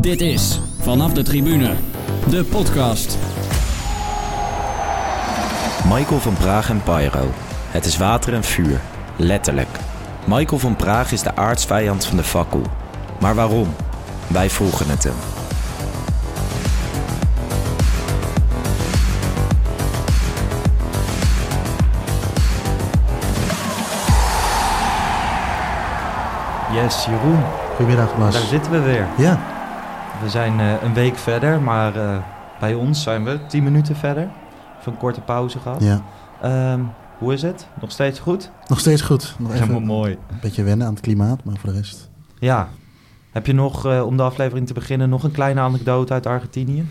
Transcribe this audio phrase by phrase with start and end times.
[0.00, 1.74] Dit is Vanaf de Tribune,
[2.28, 3.18] de podcast.
[5.88, 7.30] Michael van Praag en Pyro.
[7.70, 8.80] Het is water en vuur.
[9.16, 9.68] Letterlijk.
[10.24, 12.62] Michael van Praag is de aardsvijand van de fakkel.
[13.20, 13.68] Maar waarom?
[14.26, 15.14] Wij vroegen het hem.
[26.72, 27.42] Yes, Jeroen,
[27.76, 28.32] Goedemiddag, Bas.
[28.34, 29.06] daar zitten we weer.
[29.16, 29.38] Ja,
[30.22, 32.16] We zijn eh, een week verder, maar eh,
[32.60, 34.28] bij ons zijn we tien minuten verder.
[34.80, 35.82] Even een korte pauze gehad.
[35.82, 36.02] ja.
[36.42, 36.80] Ehm,
[37.18, 37.66] hoe is het?
[37.80, 38.50] Nog steeds goed?
[38.66, 39.34] Nog steeds goed.
[39.38, 40.12] Nog even Helemaal mooi.
[40.30, 42.10] een beetje wennen aan het klimaat, maar voor de rest...
[42.38, 42.68] Ja.
[43.30, 46.86] Heb je nog, eh, om de aflevering te beginnen, nog een kleine anekdote uit Argentinië?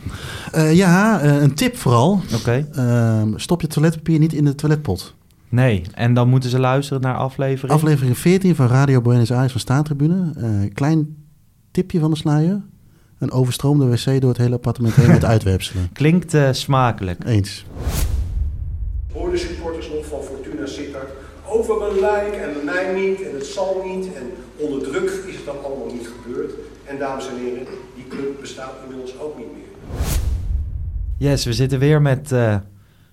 [0.72, 2.20] Ja, een tip vooral.
[2.36, 2.68] Oké.
[2.74, 5.16] Ehm, stop je toiletpapier niet in de toiletpot.
[5.50, 7.74] Nee, en dan moeten ze luisteren naar aflevering.
[7.74, 10.32] Aflevering 14 van Radio Buenos Aires van Staantribune.
[10.38, 11.16] Eh klein
[11.72, 12.62] tipje van de sluier.
[13.20, 15.90] Een overstroomde wc door het hele appartement heen met uitwerpselen.
[15.94, 17.26] Klinkt eh, smakelijk.
[17.26, 17.66] Eens.
[19.14, 21.10] Hoor de supporters nog van Fortuna Sittard
[21.48, 24.24] over mijn lijk en bij mij niet en het zal niet en
[24.58, 26.52] onder druk is het dan allemaal niet gebeurd.
[26.86, 29.68] En dames en heren, die club bestaat inmiddels ook niet meer.
[31.18, 32.56] Yes, we zitten weer met eh,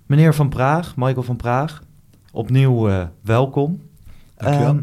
[0.07, 1.83] meneer Van Praag, Michael van Praag.
[2.33, 3.83] Opnieuw eh, welkom.
[4.37, 4.69] Dankjewel.
[4.69, 4.83] Ehm,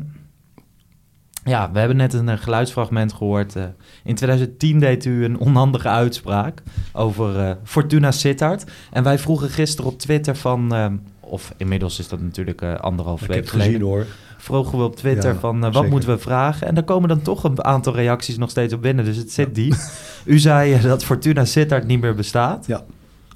[1.44, 3.56] ja, we hebben net een eh, geluidsfragment gehoord.
[3.56, 3.64] eh.
[4.04, 6.62] in 2010 deed u een onhandige uitspraak
[6.94, 8.64] over eh, Fortuna Sittard.
[8.92, 10.74] En wij vroegen gisteren op Twitter van...
[11.20, 13.72] of inmiddels is dat natuurlijk anderhalf Ik week heb geleden.
[13.74, 14.06] gezien hoor.
[14.38, 15.90] Vroegen we op Twitter Ja, van wat zeker.
[15.90, 16.68] moeten we vragen?
[16.68, 19.06] En daar komen dan toch een aantal reacties nog steeds op binnen.
[19.06, 19.74] Dus het zit diep.
[20.26, 22.66] U zei dat Fortuna Sittard niet meer bestaat.
[22.68, 22.84] Ja.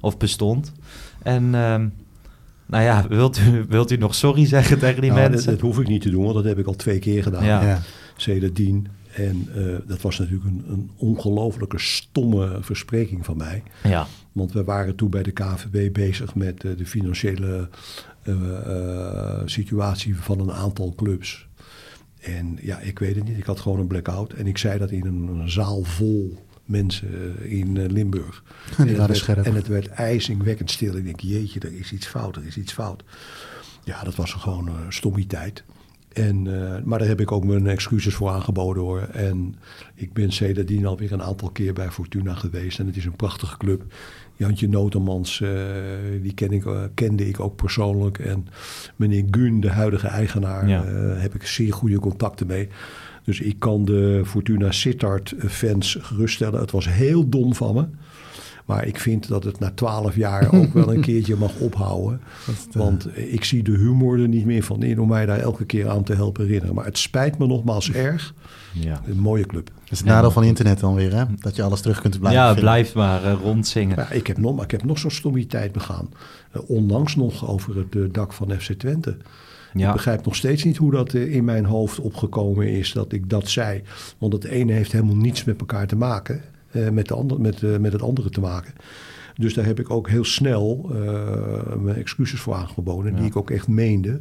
[0.00, 0.72] Of bestond.
[1.22, 1.88] En ehm,
[2.68, 5.50] nou ja, wilt u, wilt u nog sorry zeggen tegen die Nou, mensen?
[5.52, 7.44] dat hoef ik niet te doen, want dat heb ik al twee keer gedaan.
[7.44, 7.62] Ja.
[7.62, 7.80] Ja.
[8.16, 8.86] Sedertdien.
[9.14, 13.62] En eh, dat was natuurlijk een, een ongelofelijke stomme verspreking van mij.
[13.82, 17.68] Ja, Want we waren toen bij de KVB bezig met eh, de financiële
[18.22, 21.46] eh, eh, situatie van een aantal clubs.
[22.20, 23.38] En ja, ik weet het niet.
[23.38, 24.32] Ik had gewoon een blackout.
[24.32, 28.42] En ik zei dat in een, een zaal vol mensen eh, in eh, Limburg.
[28.66, 29.44] Die en, het waren scherp.
[29.46, 30.96] en het werd ijzingwekkend stil.
[30.96, 33.04] Ik denk, jeetje, er is iets fout, er is iets fout.
[33.84, 35.64] Ja, dat was gewoon een stommiteit.
[36.12, 39.00] En, eh, maar daar heb ik ook mijn excuses voor aangeboden hoor.
[39.00, 39.54] En
[39.94, 42.78] ik ben sedertdien alweer een aantal keer bij Fortuna geweest.
[42.78, 43.84] En het is een prachtige club.
[44.36, 45.50] Jantje Notemans, eh,
[46.22, 48.18] die ken ik, eh, kende ik ook persoonlijk.
[48.18, 48.46] En
[48.96, 50.84] meneer Gun, de huidige eigenaar, Ja.
[50.84, 52.68] eh, heb ik zeer goede contacten mee.
[53.28, 56.60] Dus ik kan de Fortuna Sittard fans geruststellen.
[56.60, 57.84] Het was heel dom van me.
[58.64, 62.20] Maar ik vind dat het na twaalf jaar ook wel een keertje mag ophouden.
[62.72, 65.88] Want ik zie de humor er niet meer van in om mij daar elke keer
[65.88, 66.74] aan te helpen herinneren.
[66.74, 68.34] Maar het spijt me nogmaals erg.
[68.72, 69.02] ja.
[69.06, 69.66] Een mooie club.
[69.66, 71.24] Dat is het nadeel van internet dan weer, hè?
[71.38, 72.64] Dat je alles terug kunt blijven ja vinden.
[72.64, 73.96] blijf maar eh, rondzingen.
[73.96, 76.08] Ja, ik, heb nog, ik heb nog zo'n stommiteit begaan.
[76.50, 79.16] Eh, onlangs nog over het eh, dak van FC Twente.
[79.86, 83.30] Ik begrijp nog steeds niet hoe dat eh, in mijn hoofd opgekomen is dat ik
[83.30, 83.82] dat zei.
[84.18, 86.42] Want het ene heeft helemaal niets met elkaar te maken.
[86.70, 88.74] eh, met, de ander, met, eh, met het andere te maken.
[89.34, 90.90] Dus daar heb ik ook heel snel
[91.80, 93.14] mijn excuses voor aangeboden.
[93.14, 94.20] Die ik ook echt meende.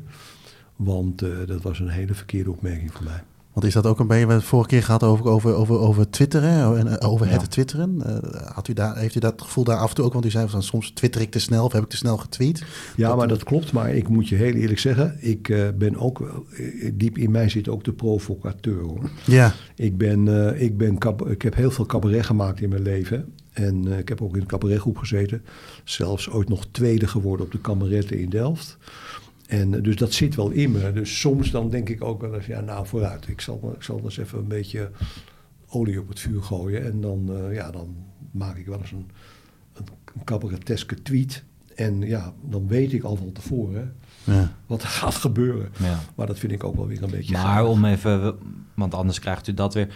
[0.75, 3.23] Want dat was een hele verkeerde opmerking van mij.
[3.57, 5.79] Want is dat ook een beetje, we hebben het vorige keer gehad over, over, over,
[5.79, 7.31] over twitteren, en eh, over Ja.
[7.31, 8.01] het twitteren.
[8.05, 10.13] Eh, had u daar, heeft u dat gevoel daar af en toe ook?
[10.13, 12.63] Want u zei van soms twitter ik te snel of heb ik te snel getweet.
[12.95, 13.71] Ja, Dat- maar dat klopt.
[13.71, 15.17] Maar ik moet je heel eerlijk zeggen.
[15.19, 19.09] Ik eh, ben ook, eh, diep in mij zit ook de provocateur hoor.
[19.25, 20.97] Ja, Ik, ben, eh, ik, ben
[21.27, 23.33] ik heb heel veel cabaret gemaakt in mijn leven.
[23.51, 25.41] En eh, ik heb ook in een cabaretgroep gezeten.
[25.83, 28.77] Zelfs ooit nog tweede geworden op de kameretten in Delft.
[29.47, 30.91] En eh, dus dat zit wel in me.
[30.93, 33.27] Dus soms dan denk ik ook wel eens, ja nou vooruit.
[33.27, 34.91] Ik zal, ik zal eens even een beetje
[35.69, 36.85] olie op het vuur gooien.
[36.85, 37.95] En dan, eh, ja, dan
[38.31, 39.09] maak ik wel eens een,
[39.73, 39.85] een,
[40.23, 41.43] cabareteske tweet.
[41.75, 44.51] En ja, dan weet ik al van tevoren ja.
[44.65, 45.69] wat er gaat gebeuren.
[45.79, 45.99] ja.
[46.15, 47.67] Maar dat vind ik ook wel weer een beetje Maar gaaf.
[47.67, 48.35] om even,
[48.73, 49.87] want anders krijgt u dat weer.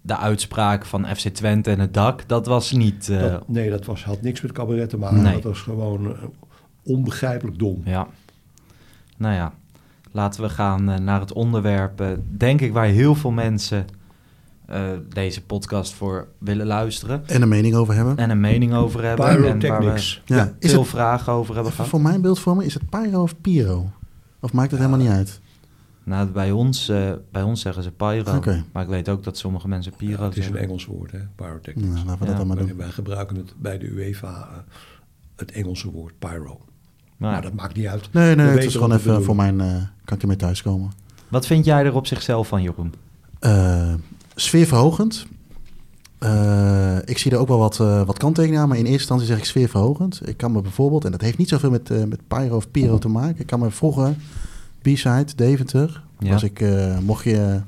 [0.00, 3.08] De uitspraak van FC Twente en het dak, dat was niet.
[3.08, 5.22] eh, Dat- nee, dat was, had niks met cabaret te maken.
[5.22, 5.32] Nee.
[5.32, 6.22] Dat was gewoon eh,
[6.82, 7.80] onbegrijpelijk dom.
[7.84, 8.08] Ja.
[9.18, 9.52] Nou ja,
[10.12, 13.86] laten we gaan eh, naar het onderwerp, eh, denk ik, waar heel veel mensen
[14.68, 17.22] eh, deze podcast voor willen luisteren.
[17.26, 18.16] En een mening over hebben.
[18.16, 19.26] En een mening over hebben.
[19.26, 20.22] En waar we Pyrotechnics.
[20.24, 21.90] Ja, is veel het, vragen over hebben gehad.
[21.90, 23.90] voor mijn beeldvorming, is het pyro of pyro?
[24.40, 25.40] Of maakt het helemaal niet uit?
[26.04, 28.40] Nou, bij ons, eh, bij ons zeggen ze pyro.
[28.72, 30.56] Maar ik weet ook dat sommige mensen pyro Ja, het is een.
[30.56, 31.88] Engels woord, hè, pyrotechnics.
[31.88, 32.76] Nou, laten we Ja, dat dan maar wij, doen.
[32.76, 34.64] wij gebruiken het bij de UEFA
[35.36, 36.60] het Engelse woord pyro.
[37.18, 38.08] Maar Maar Nou, dat maakt niet uit.
[38.12, 39.60] Nee, We nee, het is gewoon even voor mijn...
[39.60, 39.66] eh,
[40.04, 40.90] kan ik ermee thuiskomen?
[41.28, 42.94] wat vind jij er op zichzelf van, Jeroen?
[43.38, 43.94] Eh,
[44.34, 45.26] sfeerverhogend.
[46.18, 49.26] Eh, ik zie er ook wel wat, eh, wat kanttekeningen aan, maar in eerste instantie
[49.26, 50.20] zeg ik sfeerverhogend.
[50.28, 52.98] Ik kan me bijvoorbeeld, en dat heeft niet zoveel met, eh, met Pyro of Pyro
[52.98, 53.40] te maken.
[53.40, 54.14] Ik kan me vroeger,
[54.82, 56.32] B-side, Deventer, Ja.
[56.32, 57.60] was ik, eh, mocht je,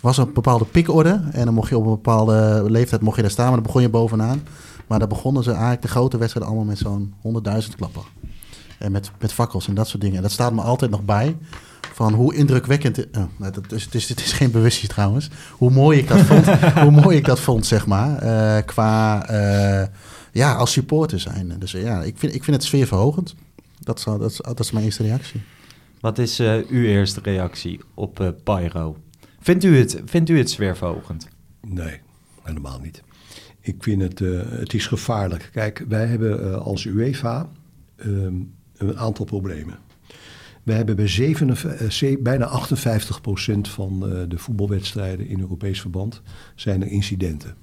[0.00, 1.20] was een bepaalde pikorde.
[1.32, 3.82] En dan mocht je op een bepaalde leeftijd mocht je daar staan, maar dan begon
[3.82, 4.42] je bovenaan.
[4.86, 8.02] Maar daar begonnen ze eigenlijk de grote wedstrijden allemaal met zo'n 100.000 klappen.
[8.82, 10.16] En met, met fakkels en dat soort dingen.
[10.16, 11.36] En dat staat me altijd nog bij.
[11.92, 12.98] Van hoe indrukwekkend.
[12.98, 15.30] Oh, nou, dat is, het, is, het is geen bewustzijn trouwens.
[15.50, 16.46] Hoe mooi ik dat vond.
[16.74, 18.18] hoe mooi ik dat vond, zeg maar.
[18.18, 19.26] eh, qua.
[19.28, 19.88] eh,
[20.32, 21.52] ja, als supporter zijn.
[21.58, 23.34] Dus ja, ik vind, ik vind het sfeerverhogend.
[23.80, 25.40] Dat is, dat, is, dat is mijn eerste reactie.
[26.00, 28.96] Wat is eh, uw eerste reactie op eh, Pyro?
[29.40, 31.28] Vindt u het, vindt u het sfeerverhogend?
[31.60, 32.00] Nee,
[32.42, 33.02] helemaal niet.
[33.60, 35.48] Ik vind het, eh, het is gevaarlijk.
[35.52, 37.48] Kijk, wij hebben als UEFA
[37.96, 38.34] ehm,
[38.88, 39.78] een aantal problemen.
[40.62, 46.22] We hebben bij 57, eh, bijna 58% van eh, de voetbalwedstrijden in Europees verband
[46.54, 47.56] zijn er incidenten.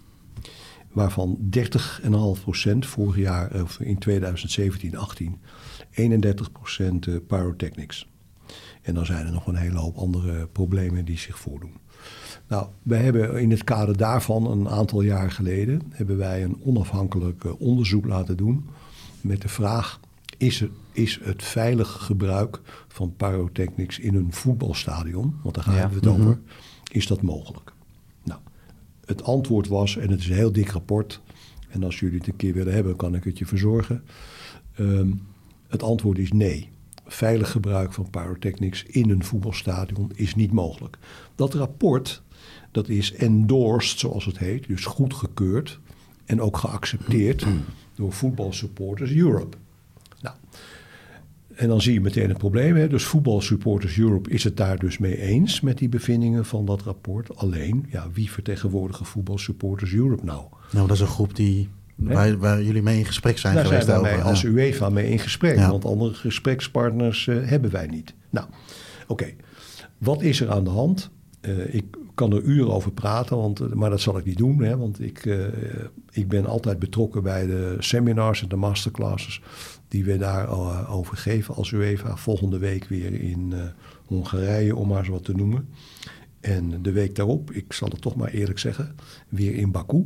[0.92, 5.40] Waarvan 30,5% vorig jaar, of in 2017, 18,
[5.92, 8.08] 31% eh, pyrotechnics.
[8.82, 11.74] En dan zijn er nog een hele hoop andere problemen die zich voordoen.
[12.48, 17.44] Nou, wij hebben in het kader daarvan een aantal jaar geleden hebben wij een onafhankelijk
[17.44, 18.66] eh, onderzoek laten doen
[19.22, 20.00] met de vraag:
[20.40, 25.90] is het, is het veilig gebruik van pyrotechnics in een voetbalstadion, want daar gaan Ja.
[25.90, 26.40] we het over,
[26.92, 27.74] is dat mogelijk?
[28.24, 28.40] Nou,
[29.06, 31.22] het antwoord was, en het is een heel dik rapport,
[31.70, 34.04] en als jullie het een keer willen hebben, kan ik het je verzorgen.
[34.76, 35.12] Ehm,
[35.68, 36.70] het antwoord is nee.
[37.06, 40.98] Veilig gebruik van pyrotechnics in een voetbalstadion is niet mogelijk.
[41.36, 42.22] Dat rapport,
[42.72, 45.80] dat is endorsed, zoals het heet, dus goedgekeurd
[46.26, 47.46] en ook geaccepteerd
[47.96, 49.58] door Football Supporters Europe.
[50.22, 50.36] Nou,
[51.60, 52.76] en dan zie je meteen het probleem.
[52.76, 52.88] Hè?
[52.88, 56.82] Dus Football Supporters Europe is het daar dus mee eens met die bevindingen van dat
[56.82, 57.36] rapport.
[57.38, 60.44] Alleen, ja, wie vertegenwoordigen Football Supporters Europe nou?
[60.72, 63.88] Nou, dat is een groep die, waar, waar jullie mee in gesprek zijn zijn geweest.
[63.88, 64.48] wij mee over, als ja.
[64.48, 65.56] UEFA mee in gesprek.
[65.56, 65.70] Ja.
[65.70, 68.14] Want andere gesprekspartners eh, hebben wij niet.
[68.30, 68.48] Nou,
[69.08, 69.34] oké.
[69.98, 71.10] Wat is er aan de hand?
[71.42, 74.64] Eh, ik kan er uren over praten, want, eh, maar dat zal ik niet doen.
[74.64, 75.38] Hè, want ik,
[76.12, 79.42] ik ben altijd betrokken bij de seminars en de masterclasses...
[79.90, 82.16] die we daar eh, over geven als UEFA.
[82.16, 83.60] Volgende week weer in eh,
[84.06, 85.68] Hongarije, om maar eens wat te noemen.
[86.40, 88.96] En de week daarop, ik zal het toch maar eerlijk zeggen...
[89.30, 90.06] weer in Baku.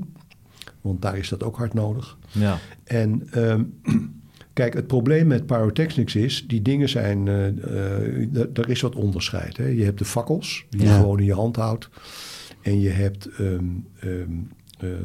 [0.82, 2.18] Want daar is dat ook hard nodig.
[2.32, 2.58] Ja.
[2.84, 3.64] En ehm,
[4.54, 7.26] kijk, het probleem met pyrotechnics is, die dingen zijn,
[8.34, 9.58] d- er is wat onderscheid.
[9.58, 9.66] Hè?
[9.68, 11.90] Je hebt de fakkels, die je gewoon in je hand houdt.
[12.62, 13.66] En je hebt ehm,
[14.00, 14.32] ehm,
[14.80, 15.00] eh, eh,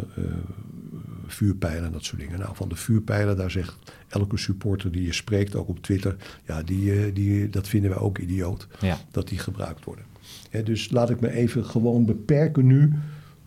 [1.30, 2.38] vuurpijlen en dat soort dingen.
[2.38, 3.76] Nou, van de vuurpijlen, daar zegt
[4.08, 6.16] elke supporter die je spreekt, ook op Twitter,
[6.46, 8.98] ja, die, eh, die, dat vinden wij ook idioot, Ja.
[9.10, 10.04] dat die gebruikt worden.
[10.50, 12.92] Hè, dus laat ik me even gewoon beperken nu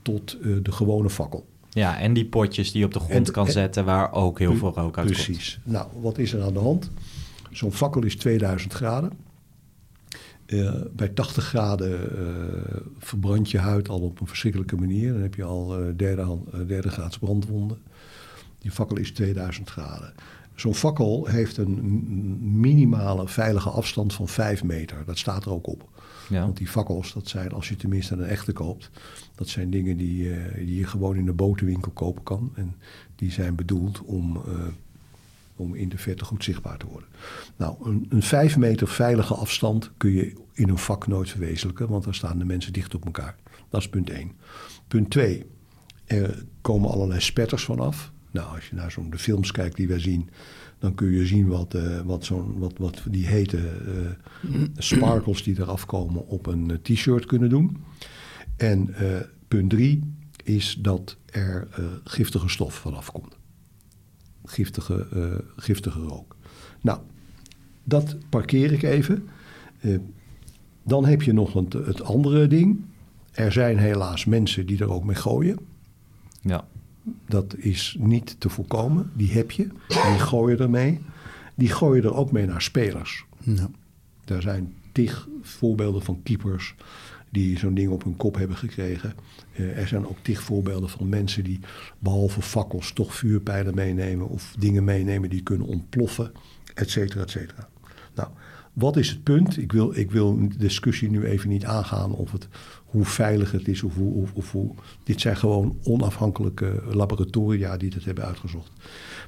[0.02, 1.46] tot eh, de gewone fakkel.
[1.70, 4.40] ja, en die potjes die je op de grond En- kan en- zetten waar ook
[4.40, 5.24] heel veel rook uit komt.
[5.24, 5.60] Precies.
[5.64, 6.90] Nou, wat is er aan de hand?
[7.52, 9.12] Zo'n fakkel is 2000 graden.
[10.52, 15.14] Eh, bij 80 graden eh, verbrandt je huid al op een verschrikkelijke manier.
[15.14, 16.38] Dan heb je al eh, derde,
[16.68, 17.78] derde graads brandwonden.
[18.60, 20.14] Die fakkel is 2000 graden.
[20.56, 22.00] Zo'n fakkel heeft een
[22.60, 24.98] minimale veilige afstand van 5 meter.
[25.06, 25.90] Dat staat er ook op.
[26.30, 26.42] Ja.
[26.42, 28.90] Want die fakkels, dat zijn, als je tenminste een echte koopt,
[29.36, 32.52] dat zijn dingen die, die je gewoon in de boterwinkel kopen kan.
[32.56, 32.76] En
[33.16, 34.42] die zijn bedoeld om,
[35.62, 37.10] om in de verte goed zichtbaar te worden.
[37.58, 42.04] Nou, een, een vijf meter veilige afstand kun je in een vak nooit verwezenlijken, want
[42.04, 43.36] daar staan de mensen dicht op elkaar.
[43.70, 44.32] Dat is punt één.
[44.88, 45.46] Punt twee,
[46.06, 48.12] er komen allerlei spetters vanaf.
[48.32, 50.30] Nou, als je naar zo'n de films kijkt die wij zien,
[50.80, 55.60] dan kun je zien wat, eh, wat, zo'n, wat, wat die hete eh, sparkles die
[55.60, 57.84] eraf komen op een eh, t-shirt kunnen doen.
[58.58, 58.96] En
[59.48, 60.14] punt drie
[60.44, 61.68] is dat er
[62.04, 63.38] giftige stof vanaf komt.
[64.52, 66.36] Giftige, eh, giftige rook.
[66.82, 67.00] Nou,
[67.84, 69.28] dat parkeer ik even.
[69.80, 69.98] Eh,
[70.84, 72.82] dan heb je nog het andere ding.
[73.32, 75.58] Er zijn helaas mensen die er ook mee gooien.
[76.42, 76.68] Ja.
[77.26, 79.12] Dat is niet te voorkomen.
[79.14, 79.68] Die heb je.
[79.88, 81.00] Die gooien ermee.
[81.56, 83.26] Die gooien er ook mee naar spelers.
[83.44, 83.70] Ja.
[84.26, 86.76] Er zijn tig voorbeelden van keepers
[87.32, 89.16] die zo'n ding op hun kop hebben gekregen.
[89.54, 91.60] Eh, er zijn ook tig voorbeelden van mensen die
[92.00, 96.32] behalve fakkels toch vuurpijlen meenemen of dingen meenemen die kunnen ontploffen,
[96.74, 97.70] et cetera, et cetera.
[98.16, 98.30] Nou,
[98.74, 99.58] wat is het punt?
[99.58, 102.48] Ik wil, ik wil de discussie nu even niet aangaan of het,
[102.86, 104.76] hoe veilig het is of of, of hoe.
[105.04, 108.72] Dit zijn gewoon onafhankelijke laboratoria die dat hebben uitgezocht.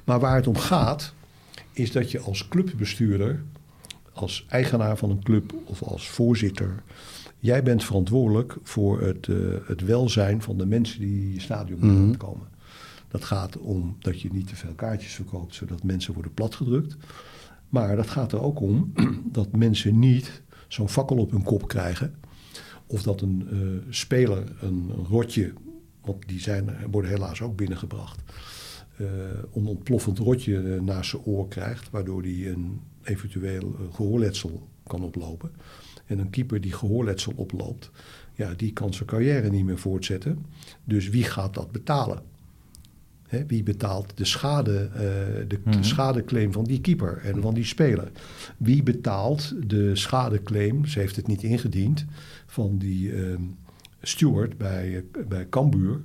[0.04, 1.14] Maar waar het om gaat,
[1.72, 3.42] is dat je als clubbestuurder
[4.12, 6.82] als eigenaar van een club of als voorzitter
[7.44, 9.36] jij bent verantwoordelijk voor het, eh,
[9.66, 12.16] het welzijn van de mensen die je stadion binnen Mhm.
[12.16, 12.46] komen.
[13.08, 16.96] Dat gaat om dat je niet te veel kaartjes verkoopt, zodat mensen worden platgedrukt.
[17.68, 18.92] Maar dat gaat er ook om
[19.38, 22.14] dat mensen niet zo'n fakkel op hun kop krijgen.
[22.86, 23.58] Of dat een eh,
[23.92, 25.52] speler een, een rotje,
[26.04, 28.20] want die zijn, worden helaas ook binnengebracht,
[28.96, 29.06] eh,
[29.54, 35.02] een ontploffend rotje eh, naast zijn oor krijgt, waardoor hij een eventueel eh, gehoorletsel kan
[35.02, 35.50] oplopen.
[36.06, 37.90] En een keeper die gehoorletsel oploopt,
[38.34, 40.46] ja, die kan zijn carrière niet meer voortzetten.
[40.84, 42.22] Dus wie gaat dat betalen?
[43.28, 45.00] Hè, wie betaalt de, schade, eh,
[45.48, 45.82] de Mhm.
[45.82, 48.10] schadeclaim van die keeper en van die speler?
[48.56, 52.04] Wie betaalt de schadeclaim, ze heeft het niet ingediend,
[52.46, 53.42] van die ehm,
[54.02, 56.00] steward bij, eh, bij Cambuur.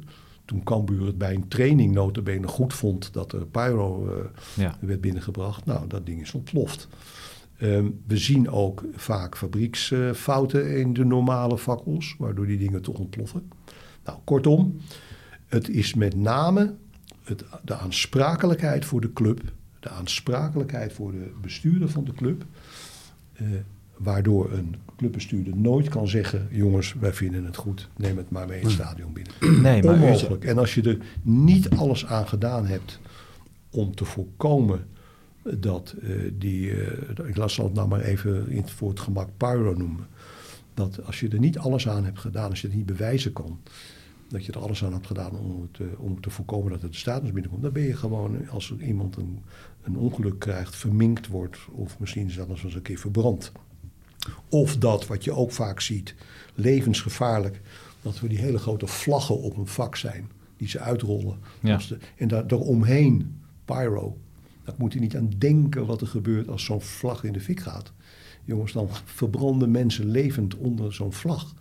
[0.45, 4.25] Toen Cambuur het bij een training notabene goed vond dat er pyro eh,
[4.63, 4.77] Ja.
[4.81, 5.65] werd binnengebracht.
[5.65, 6.87] Nou, dat ding is ontploft.
[7.59, 13.51] Ehm, we zien ook vaak fabrieksfouten in de normale fakkels, waardoor die dingen toch ontploffen.
[14.05, 14.79] Nou, kortom,
[15.45, 16.75] het is met name
[17.23, 19.41] het, de aansprakelijkheid voor de club,
[19.79, 22.45] de aansprakelijkheid voor de bestuurder van de club,
[23.33, 23.47] eh,
[23.97, 28.59] waardoor een clubbestuurder nooit kan zeggen: jongens, wij vinden het goed, neem het maar mee
[28.59, 29.61] in het stadion binnen.
[29.61, 30.43] Nee, maar Onmogelijk.
[30.43, 32.99] En als je er niet alles aan gedaan hebt
[33.69, 34.85] om te voorkomen
[35.43, 39.73] dat eh, die, eh, ik las het nou maar even in, voor het gemak pyro
[39.73, 40.07] noemen,
[40.73, 43.59] dat als je er niet alles aan hebt gedaan, als je het niet bewijzen kan,
[44.27, 46.91] dat je er alles aan hebt gedaan om, het, eh, om te voorkomen dat het
[46.91, 49.39] de status binnenkomt, dan ben je gewoon, als iemand een,
[49.83, 53.51] een ongeluk krijgt, verminkt wordt of misschien zelfs eens een keer verbrand.
[54.49, 56.15] Of dat, wat je ook vaak ziet,
[56.55, 57.61] levensgevaarlijk,
[58.01, 61.37] dat we die hele grote vlaggen op een vak zijn, die ze uitrollen.
[61.59, 61.77] Ja.
[61.87, 64.17] De, en daar eromheen, pyro.
[64.69, 67.59] Daar moet je niet aan denken wat er gebeurt als zo'n vlag in de fik
[67.59, 67.91] gaat.
[68.43, 71.53] Jongens, dan verbranden mensen levend onder zo'n vlag.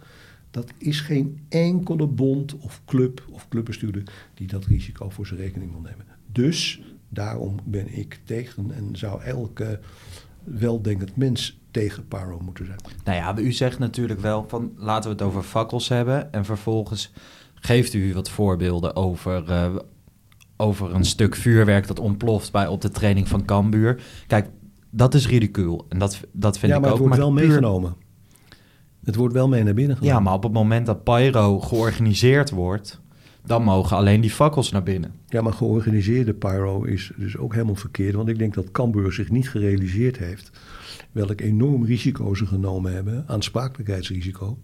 [0.50, 4.02] Dat is geen enkele bond of club of clubbestuurder
[4.34, 6.06] die dat risico voor zijn rekening wil nemen.
[6.32, 9.80] Dus daarom ben ik tegen en zou elke
[10.44, 12.78] weldenkend mens tegen pyro moeten zijn.
[13.04, 16.32] nou ja, u zegt natuurlijk wel van laten we het over fakkels hebben.
[16.32, 17.12] En vervolgens
[17.54, 19.76] geeft u wat voorbeelden over, eh,
[20.60, 24.02] over een stuk vuurwerk dat ontploft bij op de training van Cambuur.
[24.26, 24.48] Kijk,
[24.90, 25.86] dat is ridicuul.
[25.88, 26.98] En dat, dat vind ja, ik maar ook.
[26.98, 27.96] het wordt wel puur- meegenomen.
[29.04, 30.16] Het wordt wel mee naar binnen genomen.
[30.16, 33.00] Ja, maar op het moment dat pyro georganiseerd wordt,
[33.44, 35.12] dan mogen alleen die fakkels naar binnen.
[35.28, 38.14] Ja, maar georganiseerde pyro is dus ook helemaal verkeerd.
[38.14, 40.50] Want ik denk dat Cambuur zich niet gerealiseerd heeft
[41.12, 44.58] welk enorm risico ze genomen hebben, aansprakelijkheidsrisico,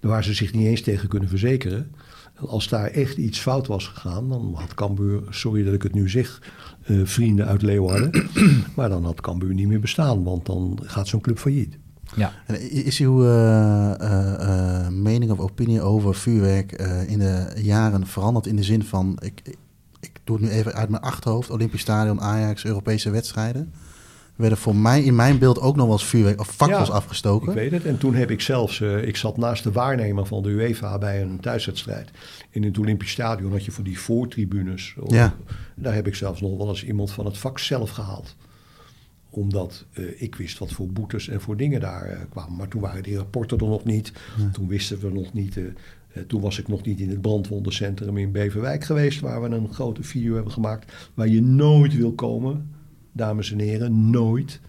[0.00, 1.94] waar ze zich niet eens tegen kunnen verzekeren.
[2.36, 6.08] Als daar echt iets fout was gegaan, dan had Cambuur, sorry dat ik het nu
[6.08, 6.42] zeg,
[6.82, 8.28] eh, vrienden uit Leeuwarden,
[8.76, 11.78] maar dan had Cambuur niet meer bestaan, want dan gaat zo'n club failliet.
[12.14, 12.32] Ja.
[12.46, 18.46] En Is uw eh, eh, mening of opinie over vuurwerk eh, in de jaren veranderd
[18.46, 19.56] in de zin van, ik, ik,
[20.00, 23.72] ik doe het nu even uit mijn achterhoofd, Olympisch Stadion, Ajax, Europese wedstrijden.
[24.36, 27.48] Werden voor mij in mijn beeld ook nog wel eens vuurwerk of fakkels Ja, afgestoken.
[27.48, 27.84] Ik weet het.
[27.84, 31.22] En toen heb ik zelfs, eh, ik zat naast de waarnemer van de UEFA bij
[31.22, 32.10] een thuiswedstrijd.
[32.50, 34.94] In het Olympisch Stadion had je voor die voortribunes.
[35.06, 35.34] Ja.
[35.74, 38.36] Daar heb ik zelfs nog wel eens iemand van het vak zelf gehaald.
[39.30, 42.56] Omdat eh, ik wist wat voor boetes en voor dingen daar eh, kwamen.
[42.56, 44.12] Maar toen waren die rapporten er nog niet.
[44.52, 45.58] Toen wisten we nog niet.
[46.26, 49.20] toen was ik nog niet in het brandwondencentrum in Beverwijk geweest.
[49.20, 50.92] Waar we een grote video hebben gemaakt.
[51.14, 52.74] Waar je nooit wil komen,
[53.16, 54.10] dames en heren.
[54.10, 54.60] Nooit.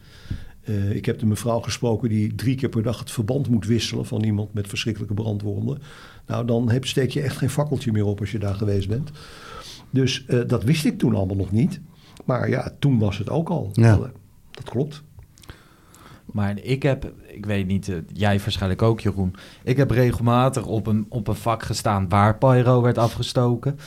[0.64, 4.06] Eh, ik heb de mevrouw gesproken die drie keer per dag het verband moet wisselen
[4.06, 5.82] van iemand met verschrikkelijke brandwonden.
[6.26, 9.12] Nou, dan heb, steek je echt geen fakkeltje meer op als je daar geweest bent.
[9.90, 11.82] Dus eh, dat wist ik toen allemaal nog niet.
[12.26, 13.70] Maar ja, toen was het ook al.
[13.74, 13.94] Ja.
[13.94, 14.00] Eh,
[14.52, 15.04] Dat klopt.
[16.26, 19.36] Maar ik heb, ik weet niet, jij waarschijnlijk ook Jeroen.
[19.64, 23.78] Ik heb regelmatig op een, op een vak gestaan waar pyro werd afgestoken.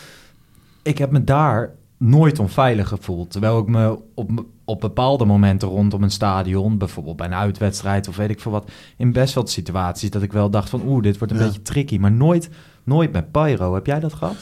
[0.83, 3.31] Ik heb me daar nooit onveilig gevoeld.
[3.31, 4.31] Terwijl ik me op,
[4.65, 8.71] op bepaalde momenten rondom een stadion, bijvoorbeeld bij een uitwedstrijd of weet ik veel wat,
[8.97, 11.45] in best wel situaties dat ik wel dacht van oeh, dit wordt een Ja.
[11.47, 11.99] beetje tricky.
[11.99, 12.51] Maar nooit,
[12.91, 13.75] nooit met pyro.
[13.75, 14.35] Heb jij dat gehad?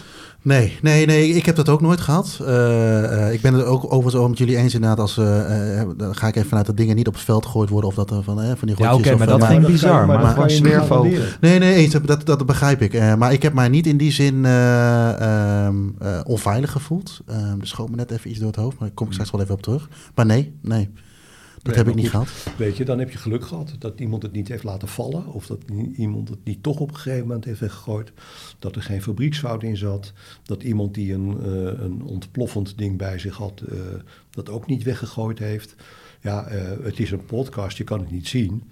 [0.43, 2.39] Nee, nee, nee, ik heb dat ook nooit gehad.
[2.47, 4.99] Eh, eh, ik ben het ook overigens wel met jullie eens inderdaad.
[5.01, 7.69] Als, eh, eh, dan ga ik even vanuit dat dingen niet op het veld gegooid
[7.69, 7.89] worden.
[7.91, 9.49] Of dat er van, van die Ja, rotjes oké, maar dat ja.
[9.49, 10.07] ik je- bizar.
[10.07, 10.87] Maar, niet sfeervogel.
[10.87, 11.29] garanderen.
[11.41, 12.95] Nee, nee, eens, dat, dat begrijp ik.
[12.95, 17.21] Eh, maar ik heb mij niet in die zin eh, ehm, eh, onveilig gevoeld.
[17.27, 18.79] Ehm dus schoot me net even iets door het hoofd.
[18.79, 19.89] Maar daar kom ik straks wel even op terug.
[20.15, 20.91] Maar nee, nee.
[21.69, 22.29] Dat heb ik niet gehad.
[22.57, 25.27] Weet je, dan heb je geluk gehad dat iemand het niet heeft laten vallen.
[25.27, 25.59] Of dat
[25.97, 28.13] iemand het niet toch op een gegeven moment heeft weggegooid.
[28.59, 30.13] Dat er geen fabrieksfout in zat.
[30.43, 33.79] Dat iemand die een, eh, een ontploffend ding bij zich had, eh,
[34.31, 35.75] dat ook niet weggegooid heeft.
[36.21, 38.63] Ja, eh, het is een podcast, je kan het niet zien.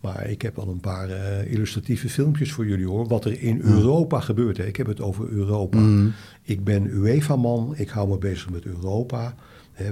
[0.00, 1.10] Maar ik heb al een paar
[1.46, 3.08] illustratieve filmpjes voor jullie hoor.
[3.08, 4.56] Wat er in Europa gebeurt.
[4.56, 4.66] Hè.
[4.66, 5.78] Ik heb het over Europa.
[5.78, 6.12] Mm.
[6.42, 7.74] Ik ben UEFA-man.
[7.76, 9.34] Ik hou me bezig met Europa.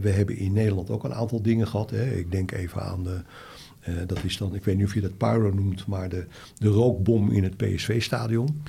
[0.03, 1.91] We hebben in Nederland ook een aantal dingen gehad.
[1.91, 2.05] Hè.
[2.11, 3.21] Ik denk even aan de.
[3.81, 6.25] eh, dat is dan, ik weet niet of je dat pyro noemt, maar de,
[6.59, 8.63] de rookbom in het PSV-stadion.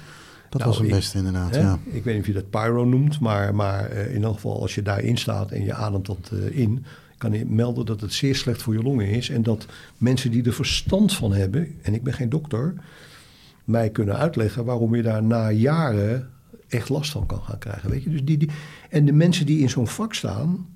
[0.49, 1.59] Dat Nou, was een ik- beste inderdaad, Hè?
[1.61, 1.79] ja.
[1.85, 4.75] Ik weet niet of je dat pyro noemt, maar, maar eh, in ieder geval als
[4.75, 6.85] je daarin staat en je ademt dat eh, in,
[7.17, 9.29] kan je melden dat het zeer slecht voor je longen is.
[9.29, 9.65] En dat
[9.97, 12.73] mensen die er verstand van hebben, en ik ben geen dokter,
[13.63, 16.29] mij kunnen uitleggen waarom je daar na jaren
[16.67, 17.89] echt last van kan gaan krijgen.
[17.89, 18.09] Weet je?
[18.09, 18.49] Dus die, die,
[18.89, 20.67] en de mensen die in zo'n vak staan,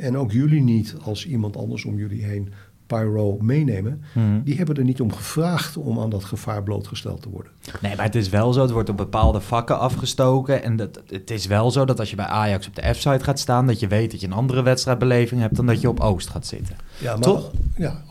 [0.00, 2.52] en ook jullie niet als iemand anders om jullie heen
[2.86, 4.42] pyro meenemen, Mhm.
[4.42, 7.52] die hebben er niet om gevraagd om aan dat gevaar blootgesteld te worden.
[7.80, 10.62] Nee, maar het is wel zo, het wordt op bepaalde vakken afgestoken.
[10.62, 13.38] En dat, het is wel zo dat als je bij Ajax op de F-site gaat
[13.38, 16.28] staan, dat je weet dat je een andere wedstrijdbeleving hebt dan dat je op Oost
[16.28, 16.76] gaat zitten.
[17.00, 17.50] Ja, maar, Toch?
[17.76, 18.02] Ja,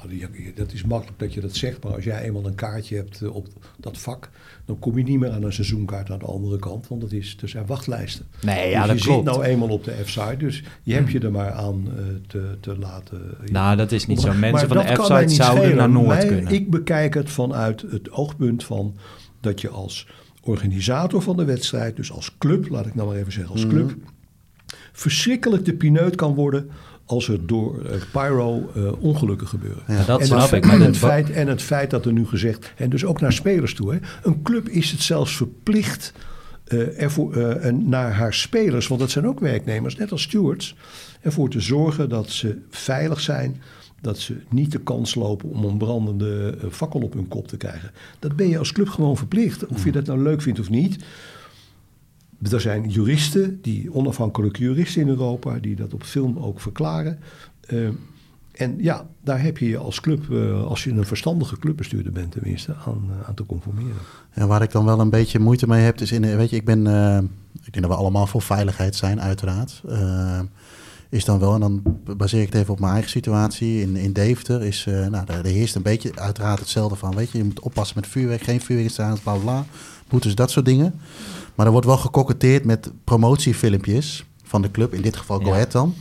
[0.55, 1.83] dat is makkelijk dat je dat zegt.
[1.83, 4.29] Maar als jij eenmaal een kaartje hebt eh, op dat vak,
[4.65, 6.87] dan kom je niet meer aan een seizoenkaart aan de andere kant.
[6.87, 8.25] Want dat is, er zijn wachtlijsten.
[8.41, 9.25] Nee, ja, dus dat je klopt.
[9.27, 12.57] zit nou eenmaal op de F-site, dus je hebt je er maar aan eh, te,
[12.59, 13.21] te laten.
[13.45, 13.51] ja.
[13.51, 14.27] Nou, dat is niet zo.
[14.27, 15.75] Maar Mensen van de F-site zouden schelen.
[15.75, 16.53] naar Noord kunnen.
[16.53, 18.95] Ik bekijk het vanuit het oogpunt van
[19.41, 20.07] dat je als
[20.41, 23.95] organisator van de wedstrijd, dus als club, laat ik nou maar even zeggen, als club,
[24.91, 26.69] verschrikkelijk de pineut kan worden
[27.09, 29.83] als er door eh, pyro eh, ongelukken gebeuren.
[29.87, 30.03] Ja.
[30.03, 30.71] dat en, snap het, ik.
[30.71, 33.73] en, het feit, en het feit dat er nu gezegd, en dus ook naar spelers
[33.73, 36.13] toe, hè, een club is het zelfs verplicht
[36.63, 37.37] eh, ervoor,
[37.73, 40.75] naar haar spelers, want dat zijn ook werknemers, net als stewards,
[41.21, 43.61] ervoor te zorgen dat ze veilig zijn,
[44.01, 47.91] dat ze niet de kans lopen om een brandende fakkel op hun kop te krijgen.
[48.19, 51.03] Dat ben je als club gewoon verplicht, of je dat nou leuk vindt of niet.
[52.41, 57.19] Er zijn juristen, die onafhankelijke juristen in Europa, die dat op film ook verklaren.
[57.67, 57.87] Eh,
[58.51, 62.31] en ja, daar heb je je als club, eh, als je een verstandige clubbestuurder bent
[62.31, 63.95] tenminste, aan, eh, aan te conformeren.
[64.29, 66.65] En waar ik dan wel een beetje moeite mee heb, is in, weet je, ik
[66.65, 66.79] ben,
[67.63, 69.81] ik denk dat we allemaal voor veiligheid zijn, uiteraard.
[71.09, 71.81] Is dan wel, en dan
[72.17, 73.81] baseer ik het even op mijn eigen situatie.
[73.81, 77.43] In, in Deventer is, nou, daar, heerst een beetje uiteraard hetzelfde van, weet je, je
[77.43, 79.65] moet oppassen met vuurwerk, geen vuurwerk bla bla, bla,
[80.07, 80.93] boetes, dat soort dingen.
[81.59, 85.51] Maar er wordt wel gekoketteerd met promotiefilmpjes van de club, in dit geval Go Ja.
[85.51, 85.93] Ahead dan.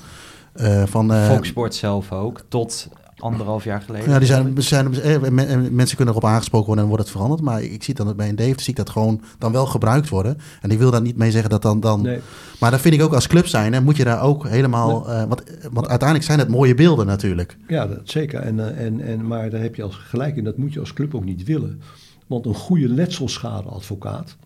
[0.52, 4.10] Eh, van, eh, Fox Sports zelf ook, tot anderhalf jaar geleden.
[4.10, 7.12] ja, die zijn, zijn, eh, men- eh, mensen kunnen erop aangesproken worden en wordt het
[7.12, 7.42] veranderd.
[7.42, 10.08] Maar ik, zie dan dat bij een Dave zie ik dat gewoon dan wel gebruikt
[10.08, 10.38] worden.
[10.60, 11.80] En ik wil daar niet mee zeggen dat dan...
[11.80, 12.20] dan Nee.
[12.60, 15.08] Maar dan vind ik ook als club zijn, hè, moet je daar ook helemaal...
[15.08, 15.42] eh, want,
[15.72, 17.56] want uiteindelijk zijn het mooie beelden natuurlijk.
[17.68, 18.40] Ja, dat, zeker.
[18.40, 20.92] En, eh, en, en, maar daar heb je als gelijk in, dat moet je als
[20.92, 21.80] club ook niet willen.
[22.26, 24.36] Want een goede letselschadeadvocaat,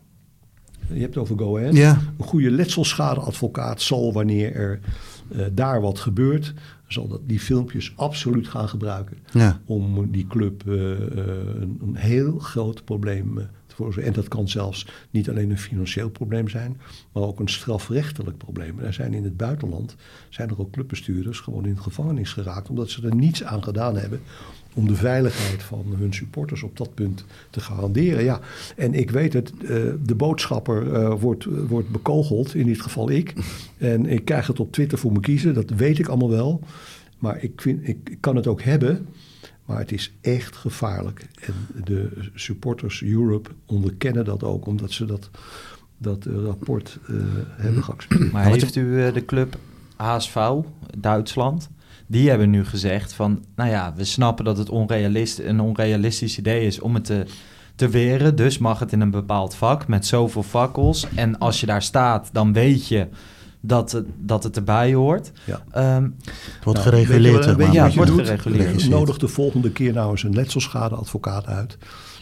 [0.94, 1.98] je hebt het over Go Ahead, Ja.
[2.18, 4.80] een goede letselschadeadvocaat zal wanneer er
[5.36, 6.54] eh, daar wat gebeurt,
[6.88, 9.16] zal dat die filmpjes absoluut gaan gebruiken.
[9.32, 9.60] Ja.
[9.64, 10.98] om die club eh, eh,
[11.60, 13.34] een, een heel groot probleem
[13.66, 14.08] te veroorzaken.
[14.08, 16.80] En dat kan zelfs niet alleen een financieel probleem zijn,
[17.12, 18.78] maar ook een strafrechtelijk probleem.
[18.78, 19.96] Er zijn in het buitenland
[20.28, 23.96] zijn er ook clubbestuurders gewoon in de gevangenis geraakt omdat ze er niets aan gedaan
[23.96, 24.20] hebben
[24.74, 28.24] om de veiligheid van hun supporters op dat punt te garanderen.
[28.24, 28.40] Ja,
[28.76, 29.68] en ik weet het, eh,
[30.04, 33.34] de boodschapper eh, wordt, wordt bekogeld, in dit geval ik.
[33.78, 36.60] En ik krijg het op Twitter voor me kiezen, dat weet ik allemaal wel.
[37.18, 39.06] Maar ik, vind, ik, ik kan het ook hebben,
[39.64, 41.26] maar het is echt gevaarlijk.
[41.40, 45.30] En de supporters Europe onderkennen dat ook, omdat ze dat,
[45.98, 47.14] dat eh, rapport eh,
[47.56, 48.32] hebben geaccepteerd.
[48.32, 49.58] Maar heeft u de club
[49.96, 50.50] HSV,
[50.98, 51.68] Duitsland,
[52.12, 56.66] die hebben nu gezegd van, nou ja, we snappen dat het onrealist, een onrealistisch idee
[56.66, 57.24] is om het te,
[57.74, 61.06] te weren, dus mag het in een bepaald vak met zoveel fakkels.
[61.14, 63.08] En als je daar staat, dan weet je
[63.60, 65.32] dat het, dat het erbij hoort.
[65.44, 65.62] Ja.
[65.70, 67.44] Ehm, Het wordt Nou, weet je gereguleerd.
[67.46, 67.66] weet maar.
[67.66, 68.20] je Ja, je wordt doet?
[68.26, 68.88] gereguleerd.
[68.88, 71.78] Nodig de volgende keer nou eens een letselschadeadvocaat uit.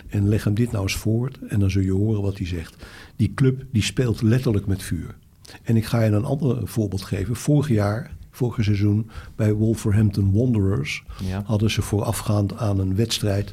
[0.08, 1.30] En leg hem dit nou eens voor.
[1.48, 2.76] En dan zul je horen wat hij zegt.
[3.16, 5.14] Die club die speelt letterlijk met vuur.
[5.62, 7.36] En ik ga je een ander voorbeeld geven.
[7.36, 8.10] Vorig jaar,
[8.48, 11.04] vorig seizoen, bij Wolverhampton Wanderers...
[11.24, 11.42] Ja.
[11.46, 13.52] hadden ze voorafgaand aan een wedstrijd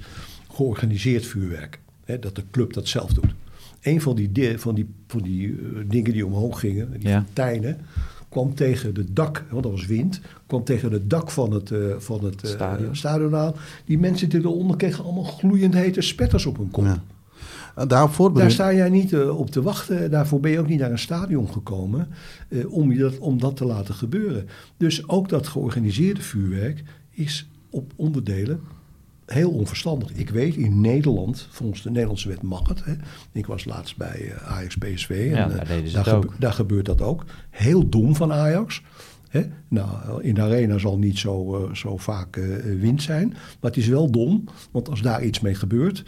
[0.52, 1.80] georganiseerd vuurwerk.
[2.06, 3.34] Hè, dat de club dat zelf doet.
[3.82, 5.56] Een van die, di- van die, van die eh,
[5.88, 7.24] dingen die omhoog gingen, die Ja.
[7.26, 7.78] fonteinen,
[8.30, 11.80] kwam tegen de dak, want dat was wind, kwam tegen het dak van het, eh,
[11.98, 12.96] van het eh, Stadion.
[12.96, 13.54] stadion aan.
[13.86, 16.84] Die mensen die eronder kregen allemaal gloeiend hete spetters op hun kop.
[16.84, 17.04] Ja.
[17.88, 20.12] Daarop Daar sta jij niet eh, op te wachten.
[20.12, 22.08] Daarvoor ben je ook niet naar een stadion gekomen
[22.50, 24.48] eh, om, je dat, om dat te laten gebeuren.
[24.78, 28.60] Dus ook dat georganiseerde vuurwerk is op onderdelen
[29.26, 30.12] heel onverstandig.
[30.14, 32.86] Ik weet, in Nederland, volgens de Nederlandse wet mag het.
[32.86, 32.94] Hè.
[33.32, 35.10] Ik was laatst bij eh, Ajax PSV.
[35.10, 36.22] En, Ja, daar deden ze daar, het ook.
[36.24, 37.26] gebe- daar gebeurt dat ook.
[37.50, 38.82] Heel dom van Ajax.
[39.28, 39.42] Hè?
[39.68, 42.44] Nou, in de arena zal niet zo, zo vaak eh,
[42.80, 43.28] wind zijn.
[43.30, 46.04] Maar het is wel dom, want als daar iets mee gebeurt.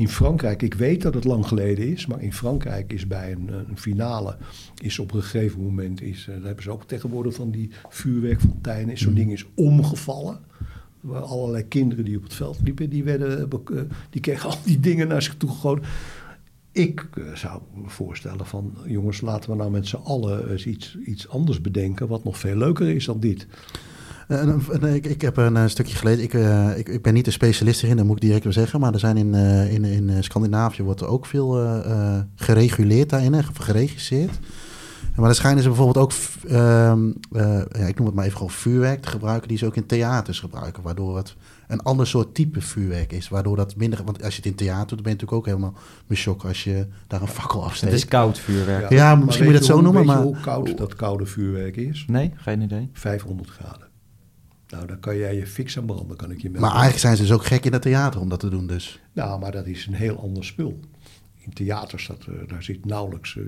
[0.00, 3.48] In Frankrijk, ik weet dat het lang geleden is, maar in Frankrijk is bij een,
[3.68, 4.36] een finale,
[4.82, 8.98] is op een gegeven moment, is, eh, daar hebben ze ook tegenwoordig van die vuurwerkfonteinen,
[8.98, 10.38] zo'n ding is omgevallen.
[11.00, 14.80] Waar allerlei kinderen die op het veld liepen, die, werden, eh, die kregen al die
[14.80, 15.86] dingen naar zich toe gegooid.
[16.72, 21.28] Ik eh, zou me voorstellen van, jongens, laten we nou met z'n allen iets, iets
[21.28, 23.46] anders bedenken, wat nog veel leuker is dan dit.
[24.30, 26.22] Eh, en, en, ik, ik heb een eh, stukje gelezen.
[26.22, 28.80] Ik, eh, ik, ik ben niet een specialist erin, dat moet ik direct wel zeggen.
[28.80, 31.48] Maar er zijn in, eh, in, in Scandinavië wordt er ook veel
[32.34, 34.38] gereguleerd daarin, geregisseerd.
[35.16, 36.12] Maar dan schijnen ze bijvoorbeeld ook,
[36.48, 39.76] ehm, eh, ja, ik noem het maar even gewoon vuurwerk te gebruiken, die ze ook
[39.76, 40.82] in theaters gebruiken.
[40.82, 41.34] Waardoor het
[41.68, 43.28] een ander soort type vuurwerk is.
[43.28, 45.46] Waardoor dat minder, want als je het in theater doet, dan ben je natuurlijk ook
[45.46, 45.74] helemaal
[46.06, 47.92] beschokt als je daar een fakkel Het afsteekt.
[47.92, 48.90] is koud vuurwerk.
[48.90, 51.26] Ja, misschien moet je het zo hoe- noemen, weet je maar- hoe koud dat koude
[51.26, 52.04] vuurwerk is?
[52.08, 52.90] Nee, geen idee.
[52.92, 53.88] 500 graden.
[54.70, 56.60] Nou, dan kan jij je fix aan branden, kan ik je melden.
[56.60, 59.00] Maar eigenlijk zijn ze dus ook gek in het theater om dat te doen dus.
[59.12, 60.80] Nou, maar dat is een heel ander spul.
[61.50, 63.42] In theaters, dat, eh, daar zit nauwelijks eh,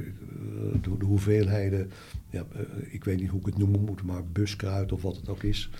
[0.83, 1.91] de, de hoeveelheden...
[2.31, 2.61] Ja, eh,
[2.91, 5.71] ik weet niet hoe ik het noemen moet, maar buskruid of wat het ook is.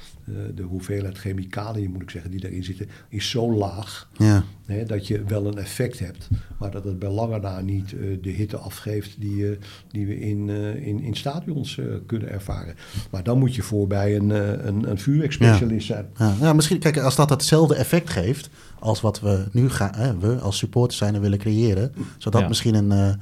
[0.55, 4.09] de hoeveelheid chemicaliën, moet ik zeggen, die daarin zitten, is zo laag...
[4.17, 4.45] Ja.
[4.67, 7.91] Hè, dat je wel een effect hebt, maar dat het bij lange na niet
[8.23, 9.59] de hitte afgeeft die,
[9.91, 10.49] die we in,
[10.83, 12.75] in, in stadions kunnen ervaren.
[13.11, 14.31] Maar dan moet je voorbij een,
[14.67, 16.07] een, een vuurwerkspecialist zijn.
[16.17, 18.51] Ja, ja, misschien, kijk, als dat hetzelfde effect geeft
[18.83, 22.41] als wat we nu gaan, hè, we als supporters zijn en willen creëren, zou dat
[22.41, 22.49] Ja.
[22.49, 23.13] misschien een, eh,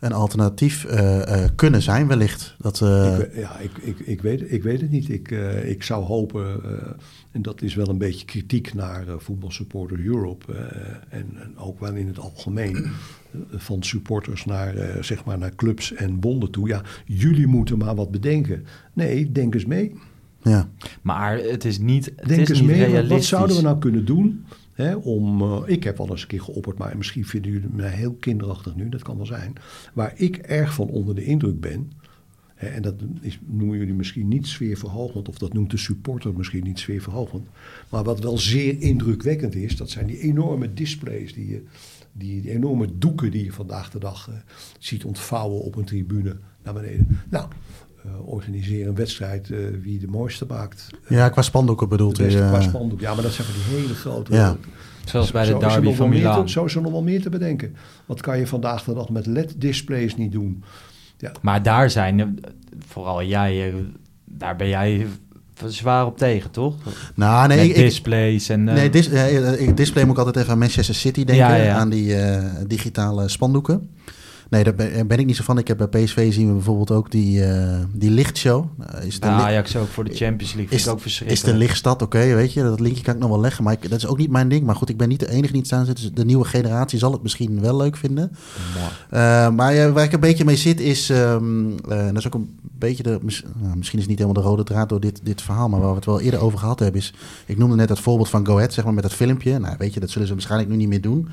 [0.00, 2.54] een alternatief eh, eh, kunnen zijn, wellicht.
[2.58, 5.08] Dat, eh, Ik, ja, ik, ik, ik, weet, ik weet het niet.
[5.08, 6.70] Ik, eh, ik zou hopen, eh,
[7.32, 11.80] en dat is wel een beetje kritiek naar Voetbal Supporters Europe eh, en, en ook
[11.80, 12.86] wel in het algemeen.
[13.54, 16.68] Van supporters naar, zeg maar naar clubs en bonden toe.
[16.68, 18.64] Ja, jullie moeten maar wat bedenken.
[18.92, 19.92] Nee, denk eens mee.
[20.42, 20.68] ja.
[21.02, 22.78] Maar het is niet, het Denk is eens niet mee.
[22.78, 23.08] Realistisch.
[23.10, 24.44] wat zouden we nou kunnen doen?
[24.74, 27.90] Hè, om, eh, ik heb al eens een keer geopperd, maar misschien vinden jullie mij
[27.90, 29.52] heel kinderachtig nu, dat kan wel zijn.
[29.92, 31.92] Waar ik erg van onder de indruk ben,
[32.54, 36.64] hè, en dat is, noemen jullie misschien niet sfeerverhogend, of dat noemt de supporter misschien
[36.64, 37.48] niet sfeerverhogend.
[37.88, 41.62] Maar wat wel zeer indrukwekkend is, dat zijn die enorme displays, die, je,
[42.12, 44.34] die, die enorme doeken die je vandaag de dag eh,
[44.78, 47.18] ziet ontvouwen op een tribune naar beneden.
[47.30, 47.48] Nou,
[48.04, 50.86] eh, organiseer een wedstrijd eh, wie de mooiste maakt.
[51.08, 52.24] ja, qua spandoeken bedoelt u.
[52.26, 53.00] eh, qua spandoek.
[53.00, 54.32] Ja, maar dat zijn van die hele grote...
[54.34, 54.56] Ja.
[55.04, 56.44] Zoals bij de Zo er derby van Milaan.
[56.44, 57.74] te- Zo is er nog wel meer te bedenken.
[58.06, 60.62] Wat kan je vandaag de dag met LED-displays niet doen?
[61.42, 62.40] Maar daar zijn,
[62.86, 63.74] vooral jij,
[64.24, 65.06] daar ben jij
[65.66, 66.74] zwaar op tegen, toch?
[67.14, 68.64] nou, nee, Met displays en...
[68.64, 69.08] nee dis,
[69.58, 71.74] ik- display moet ik altijd even aan Manchester City denken, Ja, ja.
[71.74, 73.90] aan die eh, digitale spandoeken.
[74.50, 75.58] Nee, daar ben, ben ik niet zo van.
[75.58, 78.64] Ik heb bij PSV zien we bijvoorbeeld ook die, eh, die lichtshow.
[78.92, 80.76] Eh, is li- Ajax ook voor de Champions League.
[80.78, 81.46] Is, ook is verschrikkelijk.
[81.46, 82.02] het een lichtstad?
[82.02, 83.64] Oké, weet je, dat linkje kan ik nog wel leggen.
[83.64, 84.66] Maar ik- dat is ook niet mijn ding.
[84.66, 85.96] Maar goed, ik ben niet de enige die het staan zit.
[85.96, 88.30] Dus de nieuwe generatie zal het misschien wel leuk vinden.
[89.10, 91.10] Eh, maar waar ik een beetje mee zit is...
[91.10, 93.18] ehm, eh, dat is ook een beetje de...
[93.60, 95.68] nou, misschien is het niet helemaal de rode draad door dit, dit verhaal...
[95.68, 97.14] maar waar we het wel eerder over gehad hebben is...
[97.46, 99.58] Ik noemde net het voorbeeld van Go Ahead, zeg maar, met dat filmpje.
[99.58, 101.28] Nou, weet je, dat zullen ze waarschijnlijk nu niet meer doen.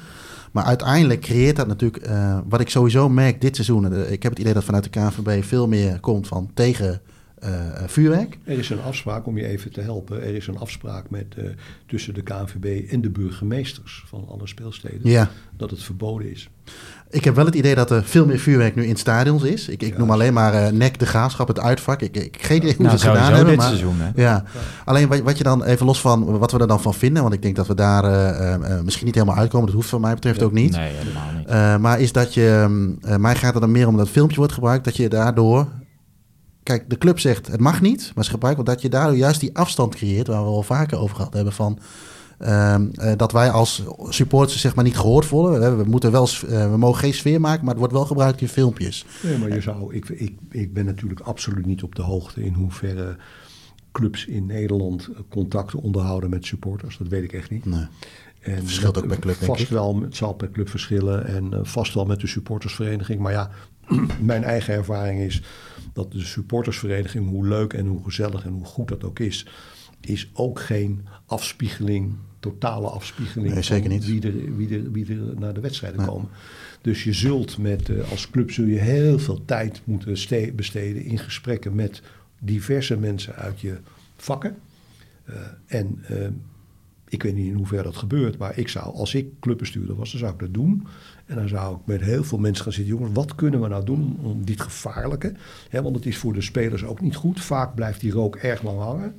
[0.52, 2.04] Maar uiteindelijk creëert dat natuurlijk...
[2.04, 3.94] eh, wat ik sowieso merk dit seizoen...
[3.94, 7.02] eh, ik heb het idee dat vanuit de KNVB veel meer komt van tegen
[7.40, 7.52] eh,
[7.86, 8.38] vuurwerk.
[8.44, 10.22] Er is een afspraak, om je even te helpen.
[10.22, 11.36] Er is een afspraak met,
[11.86, 15.10] tussen de KNVB en de burgemeesters van alle speelsteden.
[15.10, 15.32] Ja.
[15.58, 16.50] Dat het verboden is.
[17.10, 19.68] Ik heb wel het idee dat er veel meer vuurwerk nu in stadions is.
[19.68, 19.98] Ik, ik Ja.
[20.00, 22.02] noem alleen maar eh nek, de graafschap, het uitvak.
[22.02, 23.48] Ik, ik geen idee hoe Nou, ze het gedaan hebben.
[23.50, 24.22] dit maar, seizoen, hè?
[24.22, 24.44] Ja.
[24.86, 27.34] Alleen wat, wat je dan even los van wat we er dan van vinden, want
[27.36, 29.66] ik denk dat we daar eh, eh, misschien niet helemaal uitkomen.
[29.66, 30.72] Dat hoeft van mij betreft ook niet.
[30.72, 31.48] Nee, helemaal niet.
[31.48, 34.54] Eh, maar is dat je, mm, mij gaat het dan meer om dat filmpje wordt
[34.54, 35.68] gebruikt, dat je daardoor,
[36.64, 39.58] kijk, de club zegt het mag niet, maar ze gebruiken dat je daardoor juist die
[39.58, 41.80] afstand creëert, waar we al vaker over gehad hebben van.
[42.42, 45.78] Ehm, eh, dat wij als supporters zeg maar niet gehoord worden.
[45.78, 48.48] We, moeten wel, eh, we mogen geen sfeer maken, maar het wordt wel gebruikt in
[48.48, 49.06] filmpjes.
[49.24, 52.54] Nee, maar je zou, ik, ik, ik ben natuurlijk absoluut niet op de hoogte in
[52.54, 53.18] hoeverre
[53.92, 56.98] clubs in Nederland contacten onderhouden met supporters.
[56.98, 57.66] Dat weet ik echt niet.
[57.66, 57.88] Nee.
[58.42, 59.68] En Verschilt ook per club, denk ik.
[59.68, 63.20] wel, het zal per club verschillen en eh, vast wel met de supportersvereniging.
[63.20, 63.50] Maar ja,
[64.20, 65.42] mijn eigen ervaring is
[65.94, 69.48] dat de supportersvereniging, hoe leuk en hoe gezellig en hoe goed dat ook is,
[70.00, 74.06] is ook geen afspiegeling, totale afspiegeling Nee, zeker niet.
[74.06, 76.30] Wie, er, wie, er, wie er naar de wedstrijden komen.
[76.82, 81.04] Dus je zult met, eh, als club zul je heel veel tijd moeten ste- besteden
[81.04, 82.02] in gesprekken met
[82.40, 83.78] diverse mensen uit je
[84.16, 84.58] vakken.
[85.26, 86.28] Eh, en eh,
[87.08, 90.20] ik weet niet in hoeverre dat gebeurt, maar ik zou, als ik clubbestuurder was, dan
[90.20, 90.88] zou ik dat doen.
[91.32, 92.94] En dan zou ik met heel veel mensen gaan zitten.
[92.94, 95.34] Jongens, wat kunnen we nou doen om dit gevaarlijke?
[95.70, 97.42] Hè, want het is voor de spelers ook niet goed.
[97.42, 99.16] Vaak blijft die rook erg lang hangen.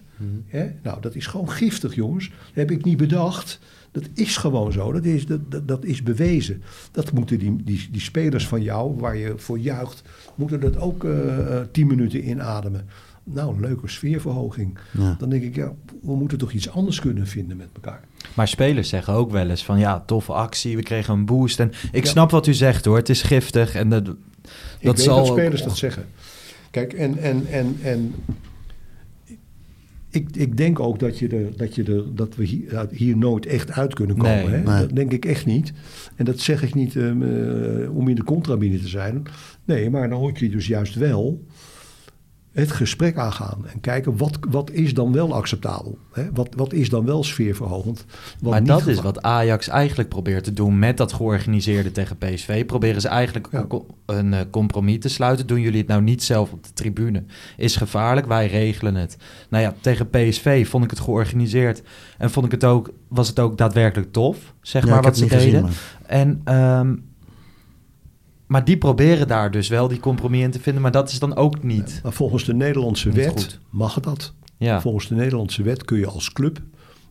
[0.46, 0.70] Hè?
[0.82, 2.28] Nou, dat is gewoon giftig, jongens.
[2.28, 3.58] Dat heb ik niet bedacht.
[3.92, 4.92] Dat is gewoon zo.
[4.92, 6.62] Dat is, dat, dat, dat is bewezen.
[6.90, 10.02] Dat moeten die, die, die spelers van jou, waar je voor juicht,
[10.34, 12.86] moeten dat ook eh, eh, tien minuten inademen.
[13.24, 14.78] Nou, leuke sfeerverhoging.
[14.98, 15.16] Ja.
[15.18, 18.00] Dan denk ik, ja, we moeten toch iets anders kunnen vinden met elkaar.
[18.34, 21.60] Maar spelers zeggen ook wel eens van ja, toffe actie, we kregen een boost.
[21.60, 22.10] En ik Ja.
[22.10, 24.14] snap wat u zegt hoor, het is giftig en dat, Ik
[24.82, 26.04] dat weet zal dat ook- spelers dat zeggen.
[26.70, 28.14] Kijk, en, en, en, en
[30.10, 33.46] ik, ik denk ook dat, je er, dat, je er, dat we hier, hier nooit
[33.46, 34.50] echt uit kunnen komen.
[34.50, 34.60] Nee.
[34.60, 34.62] hè?
[34.62, 34.80] Nee.
[34.80, 35.72] Dat denk ik echt niet.
[36.16, 39.22] En dat zeg ik niet ehm, eh, om in de contrabine te zijn.
[39.64, 41.44] Nee, maar dan moet je dus juist wel
[42.52, 43.66] het gesprek aangaan.
[43.66, 45.98] En kijken, wat, wat is dan wel acceptabel?
[46.12, 46.32] Hè?
[46.32, 48.04] Wat, wat is dan wel sfeerverhogend?
[48.40, 52.16] Wat maar niet dat is wat Ajax eigenlijk probeert te doen met dat georganiseerde tegen
[52.18, 52.66] PSV.
[52.66, 53.66] Proberen ze eigenlijk Ja.
[54.06, 55.46] een eh, compromis te sluiten.
[55.46, 57.22] Doen jullie het nou niet zelf op de tribune?
[57.56, 59.16] Is gevaarlijk, wij regelen het.
[59.50, 61.82] Nou ja, tegen PSV vond ik het georganiseerd.
[62.18, 65.16] En vond ik het ook, was het ook daadwerkelijk tof, zeg Ja, maar, ik wat
[65.18, 65.68] heb ze het niet deden.
[65.68, 66.94] gezien, maar- En, ehm,
[68.52, 70.82] maar die proberen daar dus wel die compromis in te vinden.
[70.82, 72.00] Maar dat is dan ook niet.
[72.02, 73.60] Maar volgens de Nederlandse wet goed.
[73.70, 74.34] mag dat.
[74.56, 76.60] Ja, Volgens de Nederlandse wet kun je als club,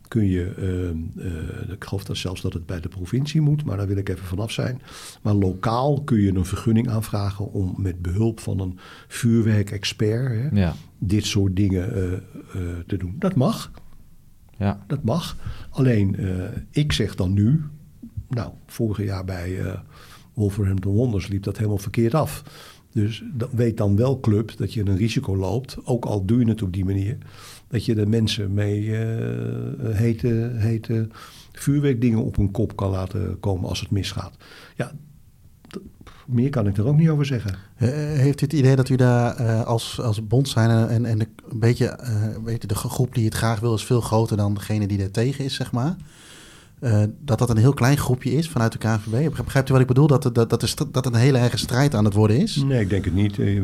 [0.08, 3.78] kun je, ehm, eh, ik geloof dat zelfs dat het bij de provincie moet, maar
[3.78, 4.82] daar wil ik even vanaf zijn.
[5.22, 10.74] Maar lokaal kun je een vergunning aanvragen om met behulp van een vuurwerkexpert hè, ja,
[10.98, 12.22] dit soort dingen eh, eh,
[12.88, 13.16] te doen.
[13.20, 13.72] Dat mag,
[14.58, 14.84] ja.
[14.88, 15.38] dat mag.
[15.70, 16.16] Alleen,
[16.72, 17.64] ik zeg dan nu,
[18.30, 19.60] nou, vorig jaar bij
[20.42, 22.44] Wolverhampton Wonders liep dat helemaal verkeerd af.
[22.94, 26.62] Dus weet dan wel club dat je een risico loopt, ook al doe je het
[26.62, 27.18] op die manier,
[27.68, 31.08] dat je de mensen mee eh, hete,
[31.52, 34.34] vuurwerkdingen op hun kop kan laten komen als het misgaat.
[34.76, 34.92] Ja,
[36.28, 37.56] meer kan ik er ook niet over zeggen.
[37.76, 41.60] Heeft u het idee dat u daar eh, als, als bond zijn en, en een
[41.60, 45.02] beetje, eh, weet de groep die het graag wil is veel groter dan degene die
[45.02, 45.96] er tegen is, zeg maar?
[46.82, 49.36] Eh, dat dat een heel klein groepje is vanuit de KNVB.
[49.36, 50.08] Begrijpt u wat ik bedoel?
[50.08, 52.56] Dat, het- dat, dat, dat een hele erge strijd aan het worden is?
[52.56, 53.40] Nee, ik denk het niet.
[53.40, 53.56] Eh,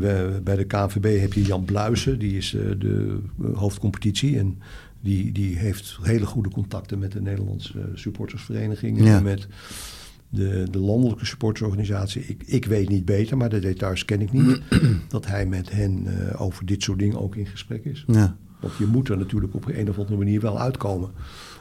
[0.43, 3.19] Bij de KNVB heb je Jan Bluisen, die is eh, de
[3.53, 4.37] hoofdcompetitie.
[4.37, 4.59] En
[5.01, 9.03] die, die heeft hele goede contacten met de Nederlandse supportersvereniging.
[9.03, 9.17] Ja.
[9.17, 9.47] En met
[10.29, 12.21] de, de landelijke supportersorganisatie.
[12.25, 14.61] Ik, ik weet niet beter, maar de details ken ik niet.
[15.09, 18.03] dat hij met hen over dit soort dingen ook in gesprek is.
[18.07, 18.35] Ja.
[18.59, 21.09] Want je moet er natuurlijk op een of andere manier wel uitkomen.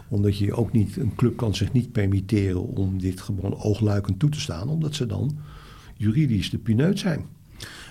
[0.09, 4.31] Omdat je ook niet, een club kan zich niet permitteren om dit gewoon oogluikend toe
[4.31, 4.69] te staan.
[4.69, 5.37] Omdat ze dan
[5.95, 7.25] juridisch de pineut zijn.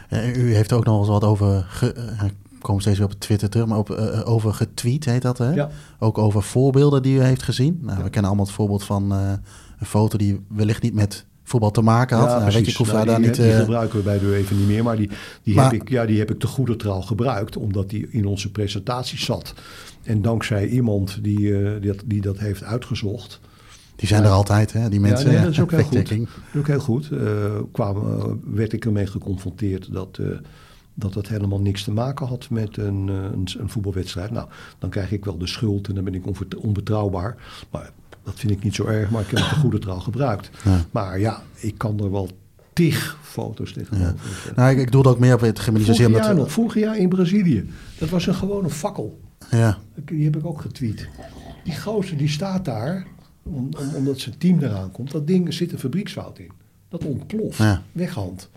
[0.09, 3.13] Eh, u heeft ook nog eens wat over, ge, eh, ik kom steeds weer op
[3.13, 5.53] Twitter terug, maar op, eh, over getweet heet dat hè?
[5.53, 5.69] Ja.
[5.99, 7.79] Ook over voorbeelden die u heeft gezien.
[7.81, 8.03] Nou, Ja.
[8.03, 12.17] we kennen allemaal het voorbeeld van een foto die wellicht niet met voetbal te maken
[12.17, 12.27] had.
[12.27, 13.35] nou, weet je, ik hoef Nou, daar, die, daar niet...
[13.41, 14.83] die eh, gebruiken we bij de even niet meer.
[14.83, 15.09] Maar die,
[15.43, 17.57] die, Maar- heb ik, ja, die heb ik te goede trouw gebruikt.
[17.57, 19.53] Omdat die in onze presentatie zat.
[20.03, 23.39] En dankzij iemand die, eh, die, dat, die dat heeft uitgezocht.
[23.95, 24.27] die zijn Ja.
[24.27, 25.25] er altijd, hè, die mensen.
[25.29, 25.93] ja, nee, dat is ook heel goed.
[26.09, 27.09] Dat is ook heel goed.
[27.11, 28.03] Eh, kwam,
[28.43, 30.19] werd ik ermee geconfronteerd dat,
[30.93, 34.31] dat het helemaal niks te maken had met een, een, een voetbalwedstrijd.
[34.31, 34.47] Nou,
[34.79, 36.23] dan krijg ik wel de schuld en dan ben ik
[36.61, 37.35] onbetrouwbaar.
[37.71, 37.91] Maar
[38.25, 40.49] dat vind ik niet zo erg, maar ik heb het de goede trouw gebruikt.
[40.63, 40.85] Ja.
[40.91, 42.29] Maar ja, ik kan er wel
[42.73, 44.15] tig foto's tegenover.
[44.55, 45.97] Nou, ik, ik doelde ook meer op het Vorig gemeniseerd.
[45.97, 47.69] jaar omdat- nog, vorig jaar in Brazilië.
[47.99, 49.19] Dat was een gewone fakkel.
[49.51, 51.07] Ja, Die heb ik ook getweet.
[51.63, 53.05] Die gozer die staat daar,
[53.43, 55.11] om, om- omdat zijn team eraan komt.
[55.11, 56.51] Dat ding zit een fabrieksfout in.
[56.89, 57.57] Dat ontploft.
[57.57, 57.81] Ja.
[57.91, 58.49] Weghand.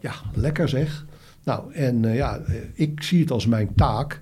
[0.00, 1.04] Ja, lekker zeg.
[1.44, 4.20] Nou, en eh, ja, eh, ik zie het als mijn taak,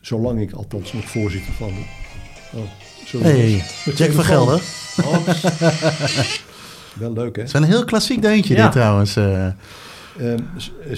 [0.00, 1.72] zolang ik althans nog voorzitter van...
[2.54, 2.60] Oh,
[3.12, 3.28] sorry.
[3.28, 3.62] Hey,
[3.94, 4.60] Jack van Gelder.
[6.98, 7.42] Wel leuk, hè?
[7.42, 8.62] Het is een heel klassiek deuntje Ja.
[8.62, 9.16] dit trouwens.
[9.16, 9.46] eh.
[10.18, 10.38] Ehm,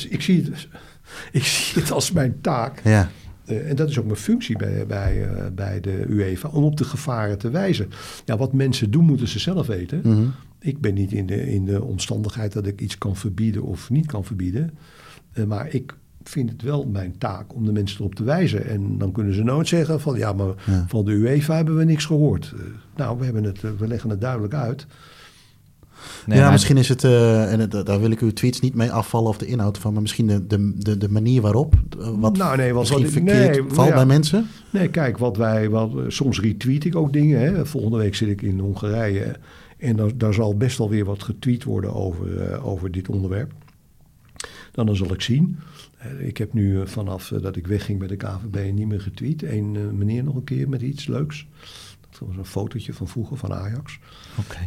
[0.08, 0.68] ik, zie het,
[1.32, 3.10] ik zie het als mijn taak ja.
[3.44, 6.76] Eh, en dat is ook mijn functie bij, bij, eh, bij de UEFA, om op
[6.76, 7.90] de gevaren te wijzen.
[8.24, 10.00] Ja, wat mensen doen, moeten ze zelf weten.
[10.04, 10.24] Mhm.
[10.60, 14.06] Ik ben niet in de, in de omstandigheid dat ik iets kan verbieden of niet
[14.06, 14.78] kan verbieden.
[15.46, 15.94] Maar ik
[16.24, 18.66] vind het wel mijn taak om de mensen erop te wijzen.
[18.66, 20.84] En dan kunnen ze nooit zeggen van ja, maar Ja.
[20.88, 22.52] van de UEFA hebben we niks gehoord.
[22.56, 22.60] Eh,
[22.96, 24.86] nou, we, hebben het, eh, we leggen het duidelijk uit.
[26.26, 28.74] Nee, ja, maar- misschien is het, eh, en het- daar wil ik uw tweets niet
[28.74, 31.74] mee afvallen of de inhoud van, maar misschien de, de, de, de manier waarop,
[32.18, 33.94] wat Nou, nee, wat- misschien wat- verkeerd nee, valt ja.
[33.94, 34.46] bij mensen.
[34.72, 37.40] Nee, kijk, wat wij, wat, soms retweet ik ook dingen.
[37.40, 37.66] Hè.
[37.66, 39.36] Volgende week zit ik in Hongarije.
[39.78, 43.52] En daar, daar zal best wel weer wat getweet worden over, over dit onderwerp.
[44.72, 45.58] Dan, dan zal ik zien.
[46.18, 49.42] Ik heb nu eh, vanaf eh, dat ik wegging bij de KVB niet meer getweet.
[49.42, 51.46] Eén eh, meneer nog een keer met iets leuks.
[52.10, 53.98] Dat was een fotootje van vroeger van Ajax.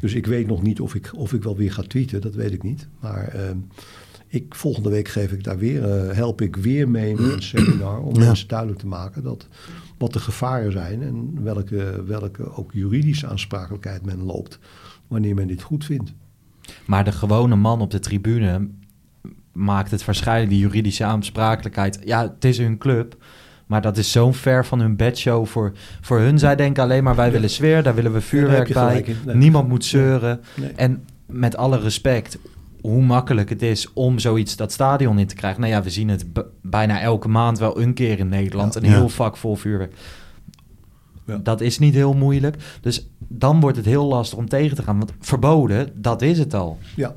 [0.01, 2.53] Dus ik weet nog niet of ik, of ik wel weer ga tweeten, dat weet
[2.53, 2.87] ik niet.
[2.99, 3.57] Maar ehm,
[4.27, 5.83] ik, volgende week geef ik daar weer,
[6.15, 8.25] help ik weer mee met een seminar om Ja.
[8.25, 9.47] mensen duidelijk te maken dat,
[9.97, 14.59] wat de gevaren zijn en welke, welke ook juridische aansprakelijkheid men loopt
[15.07, 16.13] wanneer men dit goed vindt.
[16.85, 18.69] Maar de gewone man op de tribune
[19.57, 21.99] maakt het waarschijnlijk die juridische aansprakelijkheid.
[22.03, 23.15] Ja, het is hun club.
[23.65, 26.39] Maar dat is zo'n ver van hun bedshow voor, voor hun.
[26.39, 29.05] Zij denken alleen maar wij willen sfeer, daar willen we vuurwerk bij.
[29.25, 29.35] Nee.
[29.35, 30.41] Niemand moet zeuren.
[30.55, 30.71] Nee.
[30.71, 32.37] En met alle respect,
[32.81, 35.61] hoe makkelijk het is om zoiets dat stadion in te krijgen.
[35.61, 36.25] Nou ja, we zien het
[36.61, 38.75] bijna elke maand wel een keer in Nederland.
[38.75, 39.93] Een heel vak vol vuurwerk.
[41.25, 41.39] Ja.
[41.43, 42.55] Dat is niet heel moeilijk.
[42.81, 44.97] Dus dan wordt het heel lastig om tegen te gaan.
[44.97, 46.77] Want verboden, dat is het al.
[46.95, 47.15] Ja,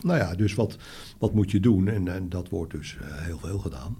[0.00, 0.76] nou ja, dus wat,
[1.18, 1.88] wat moet je doen?
[1.88, 3.96] En, en dat wordt dus eh, heel veel gedaan.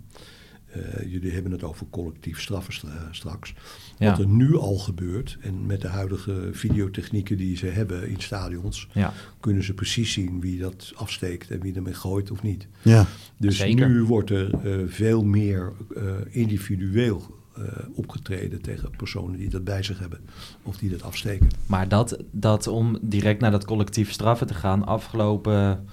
[0.68, 3.54] Eh, jullie hebben het over collectief straffen stra- straks.
[3.98, 4.10] Ja.
[4.10, 8.88] Wat er nu al gebeurt, en met de huidige videotechnieken die ze hebben in stadions,
[8.92, 9.12] Ja.
[9.40, 12.66] kunnen ze precies zien wie dat afsteekt en wie ermee gooit of niet.
[12.82, 13.06] Ja,
[13.38, 13.88] Dus Zeker.
[13.88, 17.62] nu wordt er eh, veel meer eh, individueel eh,
[17.94, 20.20] opgetreden tegen personen die dat bij zich hebben
[20.62, 21.48] of die dat afsteken.
[21.66, 24.86] Maar dat, dat om direct naar dat collectief straffen te gaan.
[24.86, 25.86] Afgelopen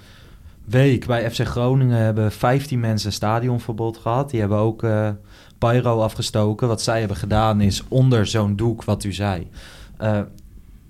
[0.65, 4.30] week bij FC Groningen hebben 15 mensen stadionverbod gehad.
[4.30, 5.10] Die hebben ook eh
[5.58, 6.67] pyro afgestoken.
[6.67, 9.49] Wat zij hebben gedaan is onder zo'n doek, wat u zei.
[9.97, 10.21] eh,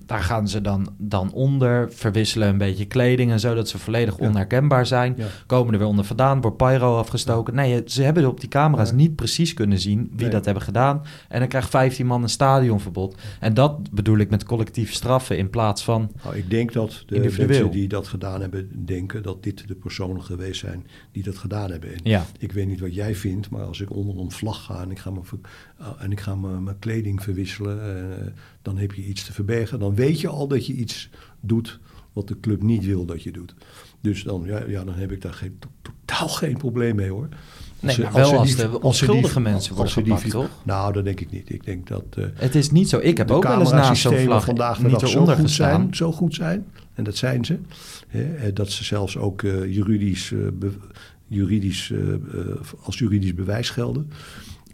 [0.06, 4.20] daar gaan ze dan, dan onder, verwisselen een beetje kleding en zo, dat ze volledig
[4.20, 4.28] Ja.
[4.28, 5.14] onherkenbaar zijn.
[5.18, 5.26] Ja.
[5.46, 7.56] Komen er weer onder vandaan, wordt pyro afgestoken.
[7.56, 10.30] Nee, ze hebben op die camera's niet precies kunnen zien wie Nee.
[10.30, 11.02] dat hebben gedaan.
[11.30, 13.16] En dan krijgt 15 man een stadionverbod.
[13.40, 16.12] En dat bedoel ik met collectief straffen in plaats van...
[16.24, 17.48] Nou, ik denk dat de Individueel.
[17.48, 21.72] mensen die dat gedaan hebben, denken dat dit de personen geweest zijn die dat gedaan
[21.72, 21.90] hebben.
[22.04, 24.92] En Ik weet niet wat jij vindt, maar als ik onder een vlag ga en
[24.92, 25.26] ik ga mijn,
[25.82, 28.26] uh, en ik ga mijn, mijn kleding verwisselen, eh,
[28.66, 29.80] dan heb je iets te verbergen.
[29.80, 31.10] Dan weet je al dat je iets
[31.42, 31.80] doet
[32.14, 33.54] wat de club niet wil dat je doet.
[34.02, 35.70] Dus dan, ja, ja, dan heb ik daar geen, to-
[36.06, 37.28] totaal geen probleem mee hoor.
[37.80, 40.50] nee, maar wel als de onschuldige mensen worden gepakt, toch?
[40.64, 41.54] Nou, dat denk ik niet.
[41.54, 43.00] Ik denk dat eh, Het is niet zo.
[43.02, 46.12] Ik heb ook wel eens naast zo'n vlag vandaag niet dag zo goed, zijn, zo
[46.12, 46.66] goed zijn.
[46.94, 47.58] En dat zijn ze.
[48.08, 50.72] Hè, eh, dat ze zelfs ook eh, juridisch, be-
[51.28, 51.94] juridisch,
[52.84, 54.10] als juridisch bewijs gelden.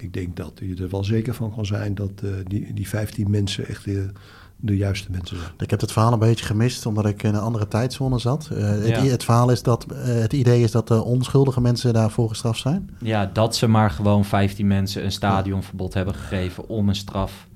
[0.01, 3.29] Ik denk dat je er wel zeker van kan zijn dat eh, die, die 15
[3.29, 4.09] mensen echt de,
[4.55, 5.49] de juiste mensen zijn.
[5.57, 8.49] ik heb het verhaal een beetje gemist omdat ik in een andere tijdzone zat.
[8.53, 9.03] Eh, het, Ja.
[9.03, 12.89] het verhaal is dat, eh, het idee is dat de onschuldige mensen daarvoor gestraft zijn.
[12.99, 17.47] Ja, dat ze maar gewoon 15 mensen een stadionverbod hebben gegeven om een straf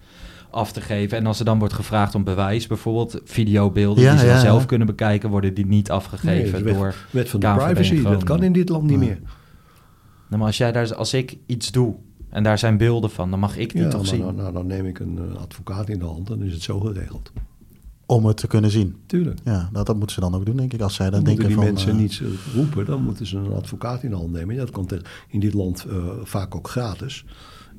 [0.50, 1.18] af te geven.
[1.18, 4.42] En als er dan wordt gevraagd om bewijs, bijvoorbeeld videobeelden Ja, die ze ja, dan
[4.42, 4.48] ja.
[4.48, 6.96] zelf kunnen bekijken, worden die niet afgegeven door...
[7.12, 9.20] wet van de privacy, dat kan in dit land niet meer.
[10.28, 11.96] Nou, maar als, jij daar, als ik iets doe
[12.36, 14.20] en daar zijn beelden van, dan mag ik die Ja, toch maar zien.
[14.22, 16.62] dan, nou, dan neem ik een eh, advocaat in de hand en dan is het
[16.62, 17.32] zo geregeld.
[18.06, 18.96] Om het te kunnen zien.
[19.06, 19.40] Tuurlijk.
[19.44, 20.82] Ja, dat, dat moeten ze dan ook doen, denk ik.
[20.82, 21.96] Als zij dan Dan moeten denken die van...
[21.98, 24.56] mensen eh, niet roepen, dan moeten ze een advocaat in de hand nemen.
[24.56, 27.26] Dat kan te- in dit land eh, vaak ook gratis.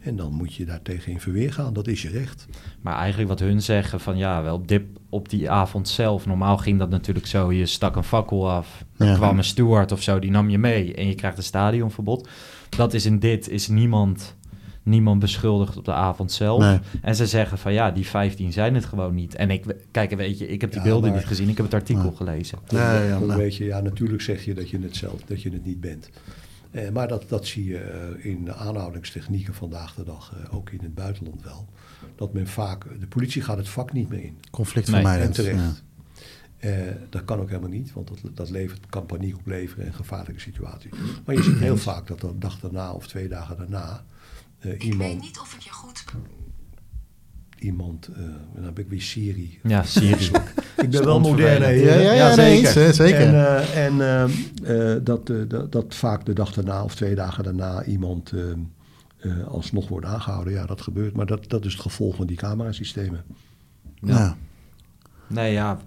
[0.01, 1.73] En dan moet je daar tegen in verweer gaan.
[1.73, 2.47] Dat is je recht.
[2.81, 6.27] Maar eigenlijk wat hun zeggen van ja, wel op, dit, op die avond zelf.
[6.27, 7.53] Normaal ging dat natuurlijk zo.
[7.53, 8.85] Je stak een fakkel af.
[8.97, 9.15] Er Ja.
[9.15, 10.95] kwam een steward of zo, die nam je mee.
[10.95, 12.29] En je krijgt een stadionverbod.
[12.77, 14.35] Dat is in dit, is niemand,
[14.87, 16.61] niemand beschuldigd op de avond zelf.
[16.61, 16.79] Nee.
[17.03, 19.35] En ze zeggen van ja, die 15 zijn het gewoon niet.
[19.35, 21.49] En ik, kijk, weet je, ik heb die Ja, beelden maar- niet gezien.
[21.49, 22.59] Ik heb het artikel gelezen.
[22.67, 23.37] Dan, Ja, nou.
[23.37, 26.11] weet je, ja, natuurlijk zeg je dat je het zelf, dat je het niet bent.
[26.71, 30.71] Eh, maar dat, dat zie je eh, in de aanhoudingstechnieken vandaag de dag, eh, ook
[30.71, 31.67] in het buitenland wel.
[32.17, 34.37] Dat men vaak, de politie gaat het vak niet meer in.
[34.51, 35.35] conflict Nee, En vermijdend.
[35.35, 35.85] terecht.
[36.57, 36.73] Eh,
[37.11, 40.91] dat kan ook helemaal niet, want dat, dat levert, kan paniek opleveren en gevaarlijke situaties.
[41.25, 44.05] Maar je ziet heel vaak dat de dag daarna of twee dagen daarna
[44.59, 46.05] eh, Ik weet niet of ik je goed
[47.59, 48.23] iemand eh,
[48.55, 49.59] dan heb ik weer Siri.
[49.63, 50.31] Ja, Syrië.
[50.77, 51.61] Ik ben wel modern.
[51.61, 53.21] Ja, ja, ja, Ja, nee, zeker.
[53.21, 57.85] En, eh, en dat, eh, dat, dat vaak de dag daarna of twee dagen daarna
[57.85, 58.33] iemand
[59.49, 60.53] alsnog wordt aangehouden.
[60.53, 61.15] Ja, dat gebeurt.
[61.15, 63.25] Maar dat, dat is het gevolg van die camerasystemen.
[64.01, 64.37] ja.
[65.29, 65.79] Nee, ja.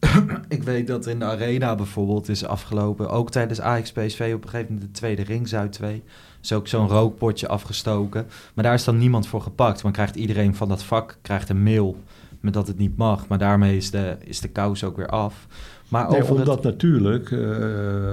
[0.48, 4.50] ik weet dat in de arena bijvoorbeeld is afgelopen, ook tijdens Ajax PSV op een
[4.50, 6.02] gegeven moment de tweede ring Zuid 2,
[6.42, 8.26] is ook zo'n rookpotje afgestoken.
[8.54, 9.80] Maar daar is dan niemand voor gepakt.
[9.80, 11.96] Want krijgt iedereen van dat vak krijgt een mail
[12.40, 13.28] met dat het niet mag.
[13.28, 15.46] Maar daarmee is de, is de kous ook weer af.
[15.90, 17.38] Maar Nee, over omdat het, natuurlijk, eh,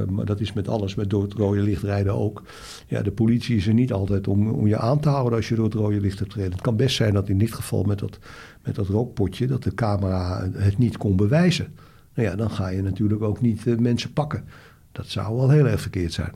[0.09, 2.43] maar dat is met alles, met door het rode licht rijden ook.
[2.87, 5.55] Ja, de politie is er niet altijd om, om je aan te houden als je
[5.55, 6.53] door het rode licht hebt gereden.
[6.53, 8.19] Het kan best zijn dat in dit geval met dat,
[8.63, 11.73] met dat rookpotje, dat de camera het niet kon bewijzen.
[12.13, 14.43] Nou ja, dan ga je natuurlijk ook niet eh, mensen pakken.
[14.91, 16.31] Dat zou wel heel erg verkeerd zijn.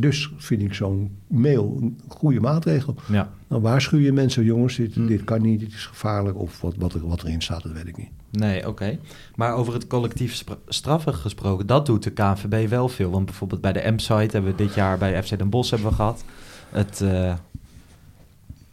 [0.00, 2.94] Dus vind ik zo'n mail een goede maatregel.
[3.08, 3.30] Ja.
[3.48, 5.06] Dan waarschuw je mensen, jongens, dit, Hm.
[5.06, 6.38] dit kan niet, dit is gevaarlijk.
[6.38, 8.08] Of wat, wat, er, wat erin staat, dat weet ik niet.
[8.30, 8.98] Nee, oké.
[9.34, 13.10] Maar over het collectief straffen gesproken, dat doet de KNVB wel veel.
[13.10, 15.94] Want bijvoorbeeld bij de M-site hebben we dit jaar bij FC Den Bosch hebben we
[15.94, 16.24] gehad.
[16.70, 17.34] Het, eh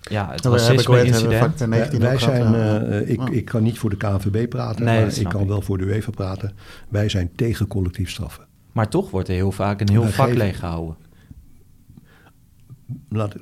[0.02, 1.58] ja, het we racisme-incident.
[1.58, 4.86] vak 19 wij ook gehad, zijn, eh, ik, ik kan niet voor de KNVB praten,
[4.86, 5.48] Nee, maar ik kan ik.
[5.48, 6.52] wel voor de UEFA praten.
[6.90, 8.46] Wij zijn tegen collectief straffen.
[8.72, 10.96] Maar toch wordt er heel vaak een heel vak geven- leeggehouden.
[13.10, 13.36] Laat,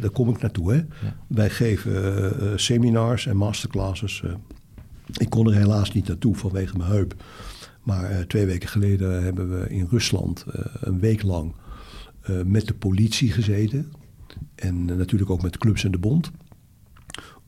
[0.00, 0.72] daar kom ik naartoe.
[0.72, 0.84] Hè.
[1.26, 4.22] Wij geven eh, eh, seminars en masterclasses.
[4.22, 4.32] eh.
[5.16, 7.14] ik kon er helaas niet naartoe vanwege mijn heup.
[7.82, 10.44] Maar twee weken geleden hebben we in Rusland
[10.80, 11.54] een week lang
[12.44, 13.92] met de politie gezeten.
[14.54, 16.30] En natuurlijk ook met clubs en de bond.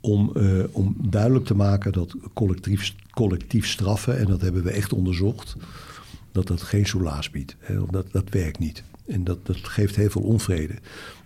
[0.00, 0.32] Om,
[0.72, 5.56] om duidelijk te maken dat collectief, collectief straffen, en dat hebben we echt onderzocht,
[6.32, 7.56] dat dat geen soelaas biedt.
[7.58, 8.82] Hè, dat, dat werkt niet.
[9.06, 10.74] En dat, dat geeft heel veel onvrede.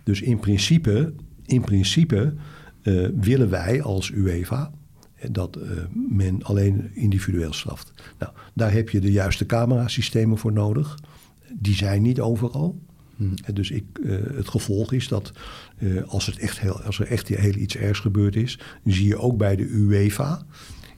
[0.03, 1.13] Dus in principe,
[1.45, 2.33] in principe
[2.81, 4.71] eh, willen wij als UEFA
[5.15, 5.69] eh, dat eh,
[6.09, 7.93] men alleen individueel straft.
[8.19, 10.99] Nou, daar heb je de juiste camerasystemen voor nodig.
[11.53, 12.79] Die zijn niet overal.
[13.43, 13.83] En dus ik,
[14.33, 15.31] het gevolg is dat
[16.07, 19.37] als, het echt heel, als er echt heel iets ergs gebeurd is, zie je ook
[19.37, 20.45] bij de UEFA.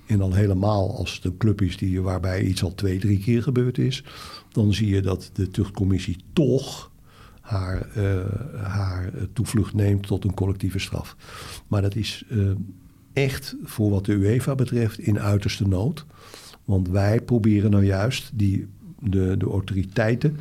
[0.06, 3.44] En dan helemaal als het een club is die, waarbij iets al twee, drie keer
[3.44, 4.04] gebeurd is,
[4.52, 6.92] dan zie je dat de tuchtcommissie toch
[7.44, 11.16] haar, eh, haar toevlucht neemt tot een collectieve straf.
[11.68, 12.38] Maar dat is eh,
[13.14, 16.06] echt voor wat de UEFA betreft in uiterste nood.
[16.66, 18.68] Want wij proberen nou juist die,
[19.00, 20.38] de, de autoriteiten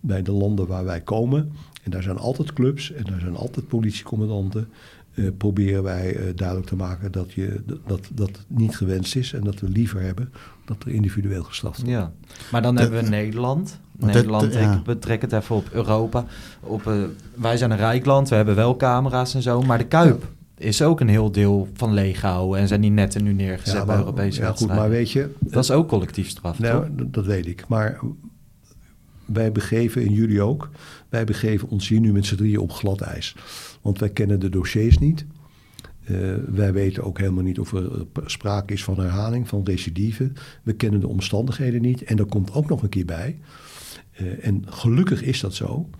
[0.00, 1.52] bij de landen waar wij komen.
[1.82, 4.68] En daar zijn altijd clubs en daar zijn altijd politiecommandanten.
[5.16, 9.32] Eh, proberen wij eh, duidelijk te maken dat, je, dat dat niet gewenst is.
[9.32, 10.32] En dat we liever hebben
[10.64, 11.90] dat er individueel gestraft wordt.
[11.92, 12.12] Ja,
[12.52, 13.80] maar dan De- hebben we Nederland.
[13.98, 14.74] Nederland, ja.
[14.74, 16.24] ik betrek het even op Europa.
[16.60, 16.94] Op, eh,
[17.34, 19.62] wij zijn een rijk land, we hebben wel camera's en zo.
[19.62, 20.24] Maar de Kuip
[20.58, 22.60] is ook een heel deel van leeghouden.
[22.60, 25.62] En zijn die netten nu neergezet bij maar- Europese ja, goed, maar weet je, Dat
[25.64, 26.66] is ook collectief straf, toch?
[26.66, 27.64] Nou, dat weet ik.
[27.68, 28.00] Maar
[29.26, 30.70] wij begeven, en jullie ook,
[31.08, 33.36] wij begeven ons hier nu met z'n drieën op glad ijs.
[33.82, 35.26] Want wij kennen de dossiers niet.
[36.06, 40.32] Eh, wij weten ook helemaal niet of er eh, sprake is van herhaling, van recidive.
[40.62, 42.02] We kennen de omstandigheden niet.
[42.02, 43.38] En er komt ook nog een keer bij.
[44.12, 45.90] eh, en gelukkig is dat zo.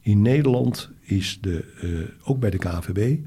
[0.00, 1.64] In Nederland is de,
[2.24, 3.18] ook bij de KVB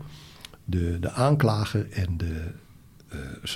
[0.66, 2.52] de, de aanklager en de,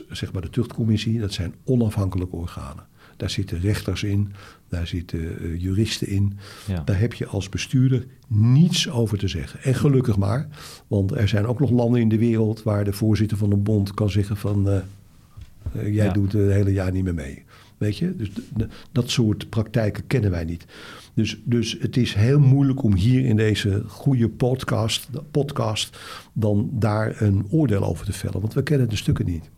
[0.09, 2.87] zeg maar de tuchtcommissie, dat zijn onafhankelijke organen.
[3.21, 4.31] Daar zitten rechters in,
[4.69, 6.37] daar zitten eh, juristen in.
[6.67, 6.81] Ja.
[6.85, 9.61] Daar heb je als bestuurder niets over te zeggen.
[9.63, 10.47] En gelukkig maar,
[10.87, 13.93] want er zijn ook nog landen in de wereld waar de voorzitter van een bond
[13.93, 14.83] kan zeggen van eh, eh,
[15.73, 16.11] jij Ja.
[16.13, 17.43] doet het hele jaar niet meer mee.
[17.77, 18.29] Weet je, dus
[18.91, 20.65] dat soort praktijken kennen wij niet.
[21.13, 25.97] Dus, dus het is heel moeilijk om hier in deze goede podcast, podcast
[26.33, 28.41] dan daar een oordeel over te vellen.
[28.41, 29.49] Want we kennen de stukken niet.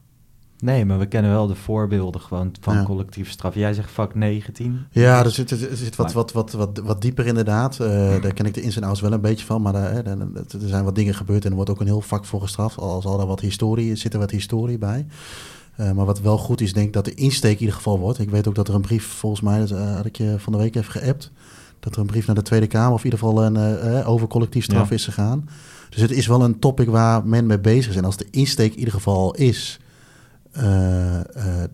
[0.63, 2.83] Nee, maar we kennen wel de voorbeelden gewoon van Ja.
[2.83, 3.55] collectieve straf.
[3.55, 4.79] Jij zegt vak 19.
[4.91, 7.79] Ja, er zit, er zit wat, wat, wat, wat, wat dieper inderdaad.
[7.79, 7.87] Eh,
[8.21, 9.61] daar ken ik de ins en outs wel een beetje van.
[9.61, 10.17] Maar daar, daar-
[10.61, 12.77] er zijn wat dingen gebeurd en er wordt ook een heel vak voor gestraft.
[12.77, 15.05] Al zal er wat historie, zit er wat historie bij.
[15.75, 18.19] Eh, maar wat wel goed is, denk ik dat de insteek in ieder geval wordt.
[18.19, 20.51] Ik weet ook dat er een brief, volgens mij, dat eh, had ik je van
[20.53, 21.31] de week even geappt.
[21.79, 24.09] Dat er een brief naar de Tweede Kamer, of in ieder geval een, eh, eh,
[24.09, 24.95] over collectief straf Ja.
[24.95, 25.49] is gegaan.
[25.89, 27.97] Dus het is wel een topic waar men mee bezig is.
[27.97, 29.92] En als de insteek in ieder geval is eh, eh,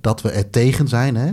[0.02, 1.32] dat we er tegen zijn, hè,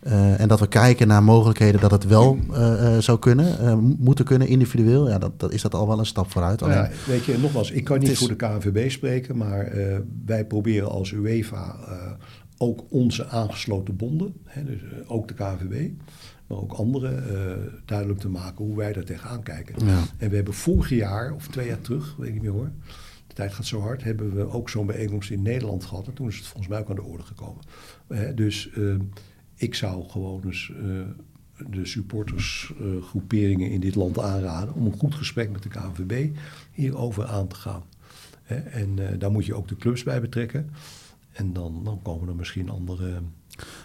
[0.00, 3.74] eh, en dat we kijken naar mogelijkheden dat het wel eh, eh, zou kunnen, eh,
[3.74, 5.08] mo- moeten kunnen individueel.
[5.08, 6.62] Ja, dat, dat is dat al wel een stap vooruit.
[6.62, 9.60] Alleen, Nou ja, weet je, nogmaals, ik kan niet is- voor de KNVB spreken, maar
[9.66, 11.94] eh, wij proberen als UEFA eh,
[12.58, 15.90] ook onze aangesloten bonden, hè, dus eh, ook de KNVB,
[16.46, 17.34] maar ook andere, eh,
[17.84, 19.74] duidelijk te maken hoe wij daar tegenaan kijken.
[19.86, 19.98] Ja.
[20.18, 22.70] En we hebben vorig jaar, of twee jaar terug, weet ik niet meer hoor,
[23.40, 26.06] tijd gaat zo hard, hebben we ook zo'n bijeenkomst in Nederland gehad.
[26.06, 27.62] En toen is het volgens mij ook aan de orde gekomen.
[28.06, 28.94] Eh, dus eh,
[29.54, 35.50] ik zou gewoon eens eh, de supportersgroeperingen in dit land aanraden om een goed gesprek
[35.50, 36.36] met de KNVB
[36.72, 37.82] hierover aan te gaan.
[38.56, 40.70] En eh, daar moet je ook de clubs bij betrekken.
[41.32, 43.22] En dan, dan komen er misschien andere.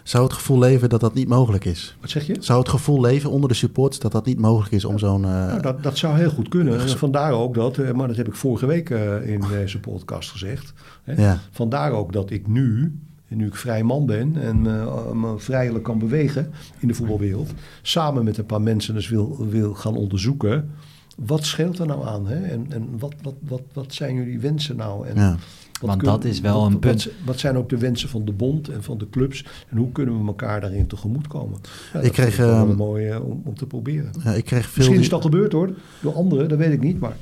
[0.02, 1.96] Zou het gevoel leven dat dat niet mogelijk is?
[2.00, 2.36] Wat zeg je?
[2.40, 5.24] Zou het gevoel leven onder de supporters dat dat niet mogelijk is om zo'n...
[5.24, 6.80] eh, Nou, dat, dat zou heel goed kunnen.
[6.80, 10.30] En vandaar ook dat, eh, maar dat heb ik vorige week eh, in deze podcast
[10.30, 10.72] gezegd.
[11.04, 11.22] Hè.
[11.22, 11.38] Ja.
[11.50, 12.98] Vandaar ook dat ik nu,
[13.28, 17.50] nu ik vrij man ben en me, me vrijelijk kan bewegen in de voetbalwereld,
[17.82, 20.70] samen met een paar mensen dus wil, wil gaan onderzoeken
[21.16, 22.26] wat scheelt er nou aan?
[22.26, 22.42] Hè?
[22.42, 25.06] En, en wat, wat, wat, wat zijn jullie wensen nou?
[25.06, 25.36] En Ja.
[25.80, 27.04] Wat Want dat is wel wat- een punt.
[27.04, 29.44] Wat, wat zijn ook de wensen van de bond en van de clubs?
[29.68, 31.58] En hoe kunnen we elkaar daarin tegemoetkomen?
[31.92, 34.10] Ja, Ik dat kreeg, ehm, een mooi om, om te proberen.
[34.24, 34.72] Ja, ik kreeg veel...
[34.76, 35.70] Misschien is al gebeurd hoor,
[36.00, 37.00] door anderen, dat weet ik niet.
[37.00, 37.16] Maar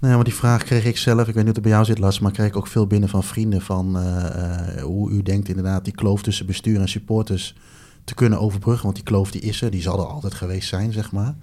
[0.00, 1.28] Nee, maar die vraag kreeg ik zelf.
[1.28, 3.08] Ik weet niet of het bij jou zit, Lars, maar kreeg ik ook veel binnen
[3.08, 7.54] van vrienden van eh, eh, hoe u denkt inderdaad die kloof tussen bestuur en supporters
[8.04, 8.82] te kunnen overbruggen.
[8.84, 11.34] Want die kloof die is er, die zal er altijd geweest zijn, zeg maar.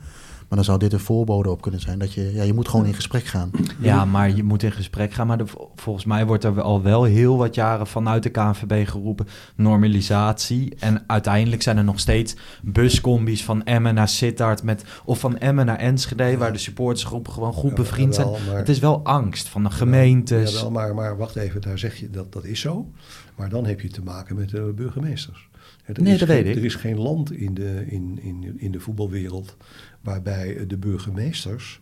[0.54, 2.00] Maar dan zou dit een voorbode op kunnen zijn.
[2.00, 3.52] Dat je, ja, je moet gewoon in gesprek gaan.
[3.80, 5.28] Ja, maar je moet in gesprek gaan.
[5.28, 5.46] Maar de-
[5.76, 10.76] volgens mij wordt er al wel heel wat jaren vanuit de KNVB geroepen normalisatie.
[10.80, 15.66] En uiteindelijk zijn er nog steeds buscombi's van Emmen naar Sittard met, of van Emmen
[15.66, 18.28] naar Enschede, waar de supportersgroepen gewoon goed Ja, bevriend zijn.
[18.28, 20.54] maar- Het is wel angst van de gemeentes.
[20.54, 22.88] Jawel, maar, maar wacht even, daar zeg je dat dat is zo.
[23.36, 25.50] Maar dan heb je te maken met de burgemeesters.
[25.84, 26.56] Er Nee, is dat geen- weet ik.
[26.60, 29.58] Er is geen land in de, in, in, in de voetbalwereld
[30.02, 31.82] waarbij de burgemeesters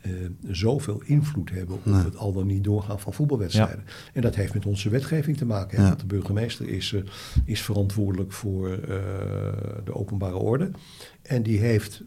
[0.00, 0.12] eh,
[0.48, 3.84] zoveel invloed hebben op het al dan niet doorgaan van voetbalwedstrijden.
[4.12, 5.76] En dat heeft met onze wetgeving te maken.
[5.76, 5.82] Hè?
[5.82, 5.88] Ja.
[5.88, 7.00] Want de burgemeester is, eh,
[7.44, 8.78] is verantwoordelijk voor eh,
[9.84, 10.70] de openbare orde.
[11.22, 12.02] En die heeft,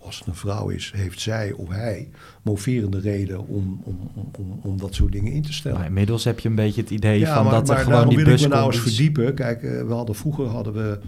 [0.00, 2.08] als het een vrouw is, heeft zij of hij
[2.42, 5.78] moverende reden om, om, om, om, dat soort dingen in te stellen.
[5.78, 7.92] Maar inmiddels heb je een beetje het idee Ja, van maar, dat er maar gewoon
[7.98, 9.34] daarom die wil ik me nou eens verdiepen.
[9.34, 11.00] Kijk, eh, we hadden vroeger hadden we.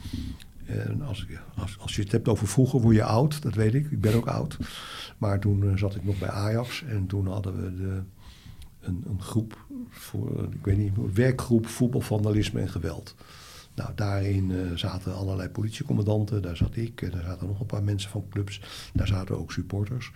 [0.66, 1.26] eh, als,
[1.56, 3.90] als, als je het hebt over vroeger, word je oud, dat weet ik.
[3.90, 4.56] Ik ben ook oud.
[5.18, 8.00] Maar toen eh, zat ik nog bij Ajax en toen hadden we de,
[8.80, 13.14] een, een groep, voor, ik weet niet, werkgroep voetbalvandalisme en geweld.
[13.74, 17.82] Nou, daarin eh, zaten allerlei politiecommandanten, daar zat ik, en daar zaten nog een paar
[17.82, 18.60] mensen van clubs,
[18.92, 20.12] daar zaten ook supporters.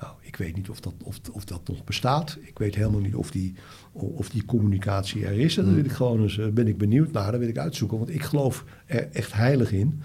[0.00, 2.38] Nou, ik weet niet of dat, of, of dat nog bestaat.
[2.40, 3.54] Ik weet helemaal niet of die,
[3.92, 5.56] of die communicatie er is.
[5.56, 7.98] En daar wil ik gewoon eens, eh, ben ik benieuwd naar, dat wil ik uitzoeken.
[7.98, 10.02] Want ik geloof er echt heilig in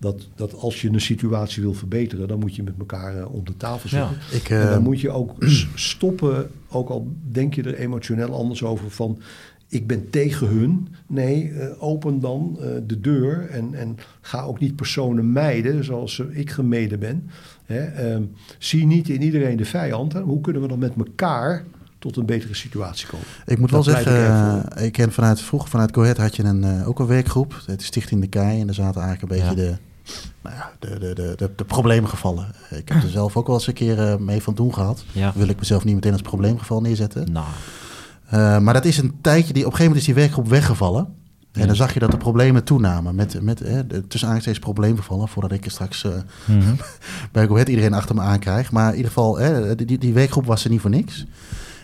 [0.00, 3.44] dat, dat als je een situatie wil verbeteren, dan moet je met elkaar eh, om
[3.44, 4.16] de tafel zitten.
[4.30, 5.34] Ik, En eh, dan moet je ook
[5.74, 9.18] stoppen, ook al denk je er emotioneel anders over van...
[9.70, 10.88] ik ben tegen hun.
[11.06, 16.20] Nee, eh, open dan eh, de deur en, en ga ook niet personen mijden zoals
[16.20, 17.30] eh, ik gemeden ben.
[17.64, 18.22] Hè, ehm,
[18.58, 20.12] zie niet in iedereen de vijand.
[20.12, 20.20] Hè.
[20.20, 21.64] Hoe kunnen we dan met elkaar
[21.98, 23.26] tot een betere situatie komen?
[23.46, 26.88] Ik moet wel Dat zeggen, ik ken vanuit vroeger vanuit Cohet had je een, eh,
[26.88, 27.62] ook een werkgroep.
[27.66, 28.60] Het is Stichting de Kei.
[28.60, 29.68] En daar zaten eigenlijk een beetje Ja.
[29.68, 29.78] de,
[30.42, 32.46] nou ja, de, de, de, de, de probleemgevallen.
[32.70, 35.04] Ik heb er zelf ook wel eens een keer mee van doen gehad.
[35.12, 35.32] Ja.
[35.34, 37.32] Wil ik mezelf niet meteen als probleemgeval neerzetten.
[37.32, 37.46] Nou,
[38.30, 41.18] Eh, maar dat is een tijdje, die, op een gegeven moment is die werkgroep weggevallen.
[41.52, 43.14] En dan zag je dat de problemen toenamen.
[43.14, 45.28] Met, met eh, de, tussen aanstekens probleemgevallen.
[45.28, 46.10] Voordat ik er straks eh,
[46.44, 46.74] mhm.
[47.32, 48.72] bij Cohet iedereen achter me aankrijg.
[48.72, 51.26] Maar in ieder geval, hè, die, die werkgroep was er niet voor niks.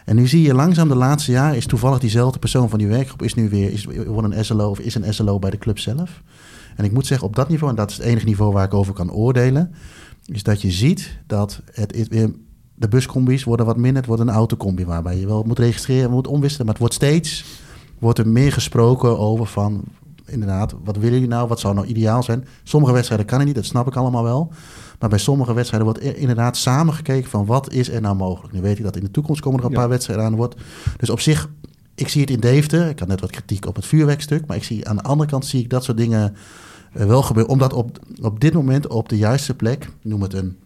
[0.05, 3.23] En nu zie je langzaam de laatste jaren is toevallig diezelfde persoon van die werkgroep
[3.23, 6.23] is nu weer is, wordt een SLO of is een SLO bij de club zelf.
[6.77, 8.75] En ik moet zeggen, op dat niveau, en dat is het enige niveau waar ik
[8.75, 9.75] over kan oordelen,
[10.25, 12.31] is dat je ziet dat het, is weer
[12.77, 13.97] de buscombi's worden wat minder.
[13.97, 16.65] Het wordt een autocombi waarbij je wel moet registreren, moet omwisselen.
[16.67, 17.45] Maar het wordt steeds
[17.99, 19.83] wordt er meer gesproken over van,
[20.27, 21.49] inderdaad, wat willen jullie nou?
[21.49, 22.45] Wat zou nou ideaal zijn?
[22.63, 24.53] Sommige wedstrijden kan het niet, dat snap ik allemaal wel.
[24.99, 28.53] Maar bij sommige wedstrijden wordt er inderdaad samengekeken van wat is er nou mogelijk.
[28.55, 29.77] Nu weet ik dat in de toekomst komen er een Ja.
[29.79, 30.55] paar wedstrijden aan wordt.
[30.97, 31.51] Dus op zich,
[31.95, 32.89] ik zie het in Deventer.
[32.89, 34.47] Ik had net wat kritiek op het vuurwerkstuk.
[34.47, 36.35] Maar ik zie aan de andere kant zie ik dat soort dingen
[36.93, 37.53] eh, wel gebeuren.
[37.53, 40.57] Omdat op, op dit moment op de juiste plek, noem het een,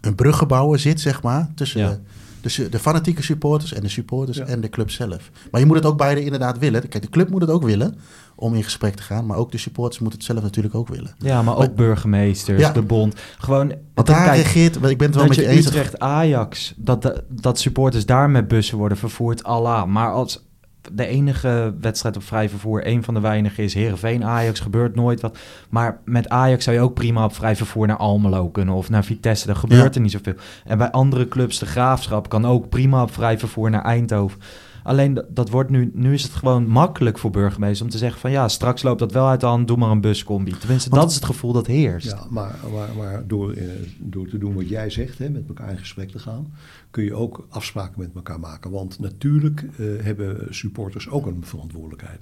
[0.00, 1.48] een bruggebouwer zit, zeg maar.
[1.54, 1.88] Tussen Ja.
[1.90, 1.98] de,
[2.40, 4.44] tussen de fanatieke supporters en de supporters Ja.
[4.44, 5.30] en de club zelf.
[5.50, 6.88] Maar je moet het ook beide inderdaad willen.
[6.88, 7.94] Kijk, de club moet het ook willen
[8.36, 9.26] om in gesprek te gaan.
[9.26, 11.14] Maar ook de supporters moeten het zelf natuurlijk ook willen.
[11.18, 12.72] ja, maar ook burgemeesters, Ja.
[12.72, 13.14] de bond.
[13.38, 15.66] Gewoon, Want daar kijk, reageert, ik ben het wel dat met je je eens.
[15.66, 19.84] Utrecht Ajax, dat, de- dat supporters daar met bussen worden vervoerd, Allah.
[19.86, 20.44] Maar als
[20.92, 25.20] de enige wedstrijd op vrij vervoer, een van de weinige is Heerenveen Ajax, gebeurt nooit
[25.20, 25.38] wat.
[25.70, 29.04] Maar met Ajax zou je ook prima op vrij vervoer naar Almelo kunnen of naar
[29.04, 29.48] Vitesse.
[29.48, 29.90] Er gebeurt Ja.
[29.94, 30.34] er niet zoveel.
[30.64, 34.40] En bij andere clubs, de Graafschap, kan ook prima op vrij vervoer naar Eindhoven.
[34.84, 38.20] Alleen dat, dat wordt nu, nu is het gewoon makkelijk voor burgemeesters om te zeggen
[38.20, 40.50] van ja, straks loopt dat wel uit de hand, doe maar een buscombi.
[40.58, 42.06] Tenminste, Want- dat is het gevoel dat heerst.
[42.10, 43.68] Ja, maar, maar, maar door, eh,
[43.98, 46.52] door te doen wat jij zegt, hè, met elkaar in gesprek te gaan,
[46.90, 48.70] kun je ook afspraken met elkaar maken.
[48.70, 52.20] Want natuurlijk eh, hebben supporters ook een verantwoordelijkheid.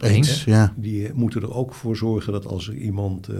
[0.00, 0.72] Eens, ja.
[0.76, 3.36] Die moeten er ook voor zorgen dat als er iemand eh,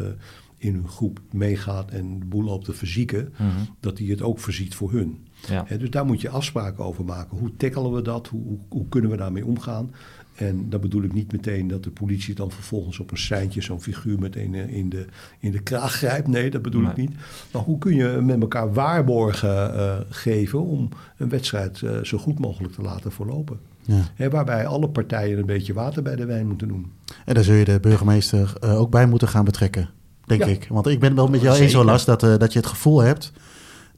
[0.59, 3.49] in hun groep meegaat en de boel loopt te verzieken, Mhm.
[3.81, 5.27] dat die het ook verziet voor hun.
[5.49, 5.65] Ja.
[5.67, 7.39] Hè, dus daar moet je afspraken over maken.
[7.39, 8.29] Hoe tackelen we dat?
[8.29, 9.91] Hoe, hoe, hoe kunnen we daarmee omgaan?
[10.35, 13.81] En dat bedoel ik niet meteen dat de politie dan vervolgens op een seintje zo'n
[13.83, 15.07] figuur meteen eh, in de,
[15.39, 16.29] in de kraag grijpt.
[16.29, 17.11] Nee, dat bedoel ik niet.
[17.53, 22.39] Maar hoe kun je met elkaar waarborgen eh, geven om een wedstrijd eh, zo goed
[22.39, 23.59] mogelijk te laten verlopen?
[23.87, 24.03] ja.
[24.15, 26.93] Hè, waarbij alle partijen een beetje water bij de wijn moeten doen.
[27.25, 29.91] En daar zul je de burgemeester eh, ook bij moeten gaan betrekken,
[30.27, 30.47] denk Ja.
[30.47, 30.67] ik.
[30.71, 33.33] Want ik ben wel met jou eens, Lars, dat, eh, dat je het gevoel hebt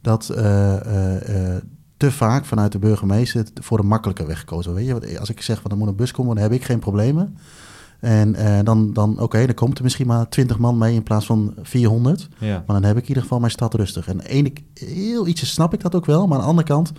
[0.07, 1.63] dat eh, eh, eh,
[1.97, 4.75] te vaak vanuit de burgemeester het voor de makkelijke weg gekozen.
[4.75, 6.65] Weet je, Want als ik zeg van er moet een bus komen, dan heb ik
[6.65, 7.37] geen problemen.
[8.01, 11.55] En dan, dan oké, dan komt er misschien maar 20 man mee in plaats van
[11.63, 12.29] 400.
[12.39, 12.63] Ja.
[12.67, 14.09] Maar dan heb ik in ieder geval mijn stad rustig.
[14.09, 16.27] En ene, heel ietsje snap ik dat ook wel.
[16.27, 16.93] Maar aan de andere kant,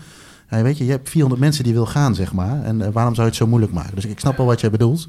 [0.49, 2.63] weet je, je hebt 400 mensen die wil gaan, zeg maar.
[2.63, 3.95] En waarom zou je het zo moeilijk maken?
[3.95, 5.07] Dus ik snap wel wat jij bedoelt.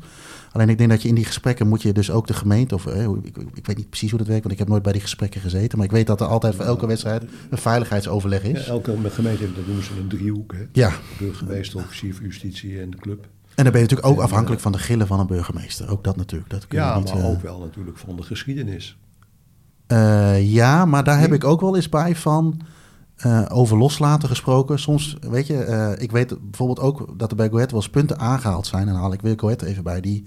[0.53, 2.75] Alleen ik denk dat je in die gesprekken moet je dus ook de gemeente...
[2.75, 4.93] of eh, ik, ik weet niet precies hoe dat werkt, want ik heb nooit bij
[4.93, 5.79] die gesprekken gezeten.
[5.79, 8.67] Maar ik weet dat er altijd voor elke wedstrijd een veiligheidsoverleg Ja, is.
[8.69, 10.53] elke gemeente heeft, dat noemen ze een driehoek.
[10.53, 10.63] Hè?
[10.73, 13.21] Ja, Burgemeester, officier van justitie en de club.
[13.55, 15.91] en dan ben je natuurlijk ook En, afhankelijk van de gillen van een burgemeester.
[15.91, 16.51] Ook dat natuurlijk.
[16.51, 18.99] Dat kun je Ja, niet, maar eh, ook wel natuurlijk van de geschiedenis.
[19.87, 21.39] Eh, ja, maar daar heb Nee?
[21.39, 22.61] ik ook wel eens bij van
[23.19, 24.79] eh, over loslaten gesproken.
[24.79, 28.19] Soms, weet je, eh, ik weet bijvoorbeeld ook dat er bij Goethe wel eens punten
[28.19, 28.87] aangehaald zijn.
[28.87, 30.25] En dan haal ik weer Goethe even bij, die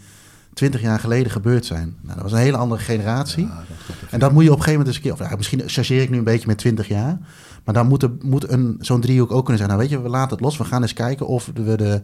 [0.54, 1.96] twintig jaar geleden gebeurd zijn.
[2.02, 3.46] Nou, dat was een hele andere generatie.
[3.46, 4.10] Ja, dat.
[4.10, 5.26] En dat moet je op een gegeven moment eens een keer...
[5.26, 7.20] Of ja, misschien chargeer ik nu een beetje met 20 jaar.
[7.64, 9.70] Maar dan moet, er, moet een, zo'n driehoek ook kunnen zijn.
[9.70, 10.58] Nou weet je, we laten het los.
[10.58, 12.02] We gaan eens kijken of we de,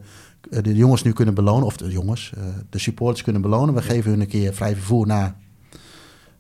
[0.62, 1.66] de jongens nu kunnen belonen.
[1.66, 3.74] Of de jongens, eh, de supporters kunnen belonen.
[3.74, 5.36] We geven hun een keer vrij vervoer naar...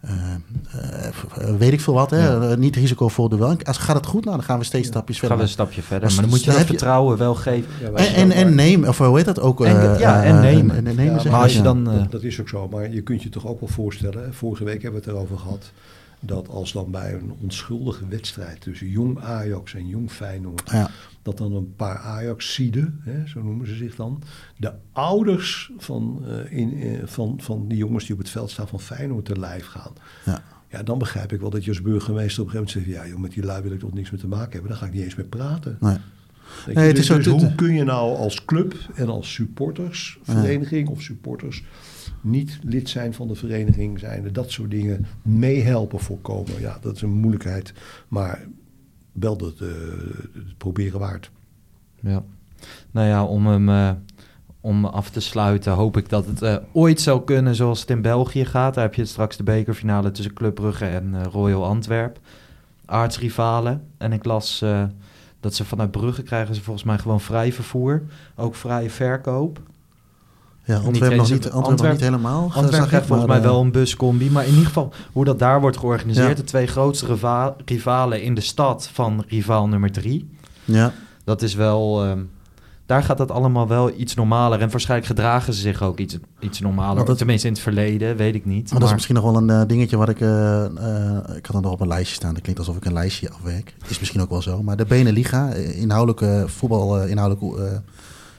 [0.07, 1.07] eh,
[1.49, 2.49] eh, weet ik veel wat, hè?
[2.51, 3.55] Eh, niet risicovol duel.
[3.63, 5.37] Als gaat het goed, nou, dan gaan we steeds stapjes verder.
[5.37, 6.07] Gaan we een stapje verder.
[6.07, 7.69] Maar Maar dan moet je dat je- vertrouwen wel geven.
[7.81, 9.65] Ja, en, en, en neem, of hoe heet dat ook?
[9.65, 11.63] En- ja, en nemen Maar als je ja.
[11.63, 11.83] dan...
[11.83, 14.81] Dat, dat is ook zo, maar je kunt je toch ook wel voorstellen, vorige week
[14.81, 15.71] hebben we het erover gehad,
[16.20, 20.89] dat als dan bij een onschuldige wedstrijd tussen jong Ajax en jong Feyenoord, Ja.
[21.22, 24.22] dat dan een paar Ajax-sieden, hè, zo noemen ze zich dan,
[24.57, 28.68] de ouders van, eh, in, eh, van, van die jongens die op het veld staan
[28.68, 29.93] van Feyenoord te lijf gaan.
[30.26, 30.43] Ja.
[30.70, 33.11] Ja, dan begrijp ik wel dat je als burgemeester op een gegeven moment zegt, ja
[33.11, 34.93] joh, met die lui wil ik toch niks meer te maken hebben, daar ga ik
[34.93, 35.78] niet eens mee praten.
[35.80, 35.97] Nee.
[36.65, 41.01] Het is dus zo- dus hoe kun je nou als club en als supportersvereniging of
[41.01, 41.63] supporters
[42.22, 46.59] niet lid zijn van de vereniging zijn, dat soort dingen meehelpen voorkomen?
[46.59, 47.74] Ja, dat is een moeilijkheid,
[48.07, 48.47] maar
[49.11, 49.68] wel eh,
[50.34, 51.32] het proberen waard.
[51.99, 52.24] Ja.
[52.91, 53.91] Nou ja, om hem eh,
[54.61, 58.01] om af te sluiten hoop ik dat het eh, ooit zou kunnen zoals het in
[58.01, 58.74] België gaat.
[58.74, 62.20] Daar heb je straks de bekerfinale tussen Club Brugge en Royal Antwerp.
[62.86, 63.88] Aardsrivalen.
[63.97, 64.63] En ik las
[65.39, 68.03] dat ze vanuit Brugge krijgen ze volgens mij gewoon vrij vervoer.
[68.36, 69.61] Ook vrije verkoop.
[70.68, 72.41] Ja, Niet Antwerpen nog niet, Antwerpen niet helemaal.
[72.43, 74.30] Antwerpen ik, krijgt volgens mij eh, wel een buscombi.
[74.32, 76.28] Maar in ieder geval, hoe dat daar wordt georganiseerd.
[76.28, 76.34] Ja.
[76.34, 80.30] De twee grootste riva- rivalen in de stad van rivaal nummer drie.
[80.65, 80.93] Ja,
[81.24, 82.03] Dat is wel.
[82.05, 82.20] ehm,
[82.86, 84.59] daar gaat dat allemaal wel iets normaler.
[84.61, 87.05] En waarschijnlijk gedragen ze zich ook iets, iets normaler.
[87.05, 88.70] Dat- Tenminste, in het verleden, weet ik niet.
[88.72, 90.22] maar dat is misschien nog wel een eh, dingetje wat ik...
[90.22, 92.34] eh, eh, ik had dan nog op een lijstje staan.
[92.34, 93.76] Dat klinkt alsof ik een lijstje afwerk.
[93.88, 94.63] Is misschien ook wel zo.
[94.63, 97.59] Maar de Beneliga, eh, inhoudelijke voetbal, eh, inhoudelijk...
[97.59, 97.78] eh,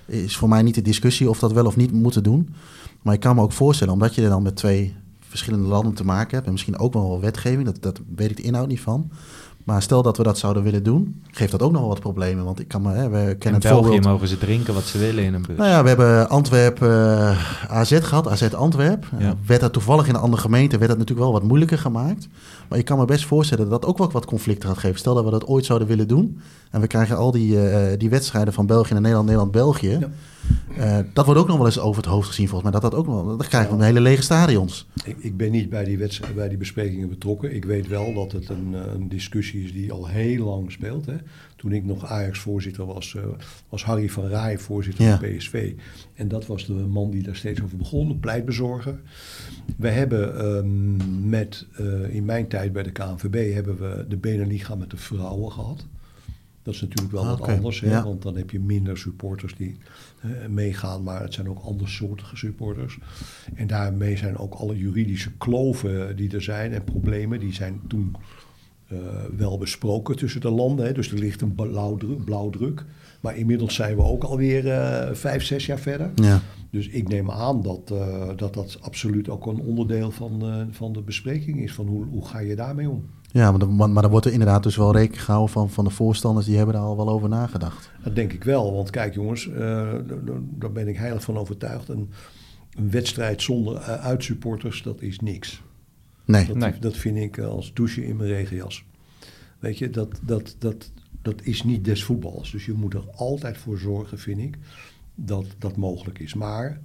[0.08, 2.54] is voor mij niet de discussie of dat wel of niet moeten doen.
[3.02, 6.04] Maar ik kan me ook voorstellen, omdat je er dan met twee verschillende landen te
[6.04, 6.46] maken hebt...
[6.46, 9.10] en misschien ook wel wetgeving, dat, dat weet ik de inhoud niet van...
[9.68, 12.44] Maar stel dat we dat zouden willen doen, geeft dat ook nog wel wat problemen.
[12.44, 14.04] Want ik kan me, hè, we in kennen het België voorbeeld.
[14.04, 15.56] mogen ze drinken wat ze willen in een bus.
[15.56, 19.06] Nou ja, we hebben Antwerp eh, AZ gehad, AZ Antwerp.
[19.18, 19.34] Ja.
[19.46, 22.28] Werd dat toevallig in een andere gemeente, werd dat natuurlijk wel wat moeilijker gemaakt.
[22.68, 24.98] Maar ik kan me best voorstellen dat dat ook wel wat conflicten gaat geven.
[24.98, 26.40] Stel dat we dat ooit zouden willen doen.
[26.70, 30.08] En we krijgen al die, eh, die wedstrijden van België naar Nederland, Nederland-België.
[30.78, 32.80] Eh, dat wordt ook nog wel eens over het hoofd gezien volgens mij.
[32.80, 34.86] Dat dat ook nog, dan krijgen we een hele lege stadions.
[35.04, 35.98] Ik, ik ben niet bij die,
[36.34, 37.54] bij die besprekingen betrokken.
[37.54, 41.06] Ik weet wel dat het een, eh, een discussie is die al heel lang speelt.
[41.06, 41.14] Hè.
[41.56, 43.22] Toen ik nog Ajax-voorzitter was, eh,
[43.68, 45.18] was Harry van Rij voorzitter Ja.
[45.18, 45.72] van PSV.
[46.14, 49.00] En dat was de man die daar steeds over begon, de pleitbezorger.
[49.76, 51.66] We hebben ehm, met,
[52.08, 55.86] in mijn tijd bij de KNVB, hebben we de Beneliga met de vrouwen gehad.
[56.68, 58.04] Dat is natuurlijk wel Ah, wat anders, hè, Ja.
[58.04, 59.76] want dan heb je minder supporters die
[60.20, 62.98] eh, meegaan, maar het zijn ook andersoortige supporters.
[63.54, 68.16] En daarmee zijn ook alle juridische kloven die er zijn en problemen, die zijn toen
[68.86, 68.98] eh,
[69.36, 70.86] wel besproken tussen de landen.
[70.86, 70.92] Hè.
[70.92, 72.84] Dus er ligt een blauwdruk, blauwdruk.
[73.20, 76.10] Maar inmiddels zijn we ook alweer eh vijf, zes jaar verder.
[76.14, 76.40] Ja.
[76.70, 80.92] Dus ik neem aan dat eh, dat, dat absoluut ook een onderdeel van, eh, van
[80.92, 81.72] de bespreking is.
[81.74, 83.04] Van hoe, hoe ga je daarmee om?
[83.32, 85.90] Ja, maar, dan, maar dan wordt er inderdaad dus wel rekening gehouden van, van de
[85.90, 86.46] voorstanders.
[86.46, 87.90] Die hebben daar al wel over nagedacht.
[88.04, 88.72] Dat denk ik wel.
[88.74, 89.92] Want kijk jongens, eh,
[90.58, 91.88] daar- ben ik heilig van overtuigd.
[91.88, 92.10] Een,
[92.76, 95.62] een wedstrijd zonder uitsupporters, dat is niks.
[96.24, 96.46] Nee.
[96.46, 96.72] Dat, Nee.
[96.80, 98.84] dat vind ik als douchen in mijn regenjas.
[99.58, 100.90] Weet je, dat, dat, dat,
[101.22, 102.50] dat is niet des voetbals.
[102.50, 104.58] Dus je moet er altijd voor zorgen, vind ik,
[105.14, 106.34] dat dat mogelijk is.
[106.34, 106.80] Maar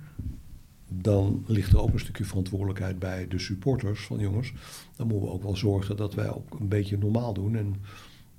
[0.88, 4.54] dan ligt er ook een stukje verantwoordelijkheid bij de supporters van jongens.
[4.96, 7.56] Dan moeten we ook wel zorgen dat wij ook een beetje normaal doen.
[7.56, 7.76] En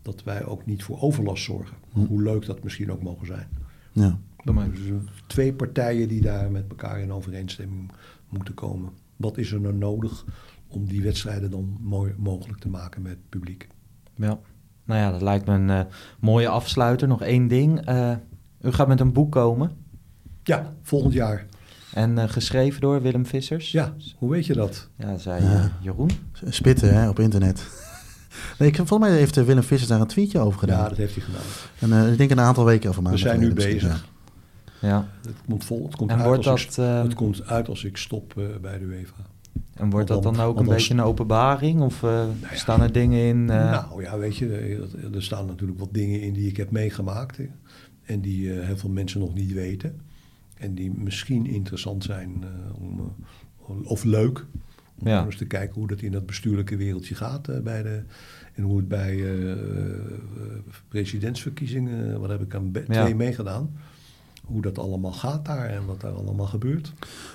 [0.02, 1.76] dat wij ook niet voor overlast zorgen.
[1.92, 3.48] Hoe leuk dat misschien ook mogen zijn.
[3.92, 4.18] Ja.
[4.44, 4.70] Bij mij.
[4.70, 4.90] Dus
[5.26, 7.90] twee partijen die daar met elkaar in overeenstemming
[8.28, 8.90] moeten komen.
[9.16, 10.24] Wat is er nou nodig
[10.68, 13.68] om die wedstrijden dan mooi mogelijk te maken met publiek?
[14.14, 14.40] Ja.
[14.84, 15.80] Nou ja, dat lijkt me een eh,
[16.20, 17.08] mooie afsluiter.
[17.08, 17.86] Nog één ding.
[17.86, 18.12] Eh,
[18.62, 19.70] u gaat met een boek komen.
[20.42, 21.46] Ja, volgend jaar.
[21.94, 23.72] En eh, geschreven door Willem Vissers.
[23.72, 24.88] Ja, hoe weet je dat?
[24.96, 26.10] Ja, zei Jeroen.
[26.48, 27.66] Spitten hè, op internet.
[28.58, 30.82] nee, ik, volgens mij heeft Willem Vissers daar een tweetje over gedaan.
[30.82, 31.42] Ja, dat heeft hij gedaan.
[31.78, 34.06] En, eh, ik denk een aantal weken over We maanden zijn nu bezig.
[34.80, 35.08] Ja.
[35.26, 35.84] Het komt vol.
[35.84, 38.34] Het komt, En uit, wordt als ik, dat, eh, het komt uit als ik stop
[38.60, 39.14] bij de UEFA.
[39.74, 41.80] En wordt dat dan ook een beetje een openbaring?
[41.80, 42.54] Of eh, ja.
[42.54, 43.50] staan er dingen in?
[43.50, 46.70] eh, Nou ja, weet je, er- er staan natuurlijk wat dingen in die ik heb
[46.70, 47.36] meegemaakt.
[47.36, 47.48] hè.
[48.04, 50.00] En die eh, heel veel mensen nog niet weten.
[50.56, 53.14] En die misschien interessant zijn eh, om,
[53.68, 54.46] eh, of leuk.
[54.98, 55.24] Om Ja.
[55.24, 57.48] eens te kijken hoe dat in dat bestuurlijke wereldje gaat.
[57.48, 58.02] eh, bij de,
[58.54, 59.58] en hoe het bij eh, eh,
[60.88, 63.00] presidentsverkiezingen, eh, wat heb ik aan Ja.
[63.02, 63.70] twee meegedaan.
[64.44, 66.92] Hoe dat allemaal gaat daar en wat daar allemaal gebeurt.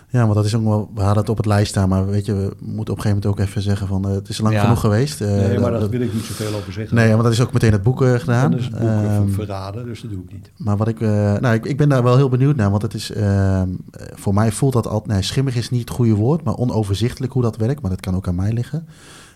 [0.10, 2.26] Ja, want dat is ook wel, we hadden het op het lijst staan, maar weet
[2.26, 4.54] je, we moeten op een gegeven moment ook even zeggen van, eh, het is lang
[4.56, 4.62] Ja.
[4.62, 5.22] genoeg geweest.
[5.22, 6.96] Eh, nee, maar dat- daar wil ik niet zoveel over zeggen.
[6.96, 8.52] nee, want dat is ook meteen het boek eh, gedaan.
[8.52, 10.52] Dan is het boek eh, Ehm, verraden, dus dat doe ik niet.
[10.58, 13.12] Maar wat ik, nou, ik, ik ben daar wel heel benieuwd naar, want het is,
[13.12, 16.56] ehm, eh, voor mij voelt dat altijd, nee, schimmig is niet het goede woord, maar
[16.56, 18.88] onoverzichtelijk hoe dat werkt, maar dat kan ook aan mij liggen.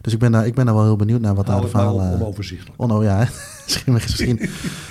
[0.04, 1.72] Dus ik ben daar, ik ben daar wel heel benieuwd naar wat daar de het
[1.72, 2.12] verhalen...
[2.12, 2.82] on- onoverzichtelijk.
[2.82, 3.22] Oh, nou ja,
[3.68, 4.40] is misschien.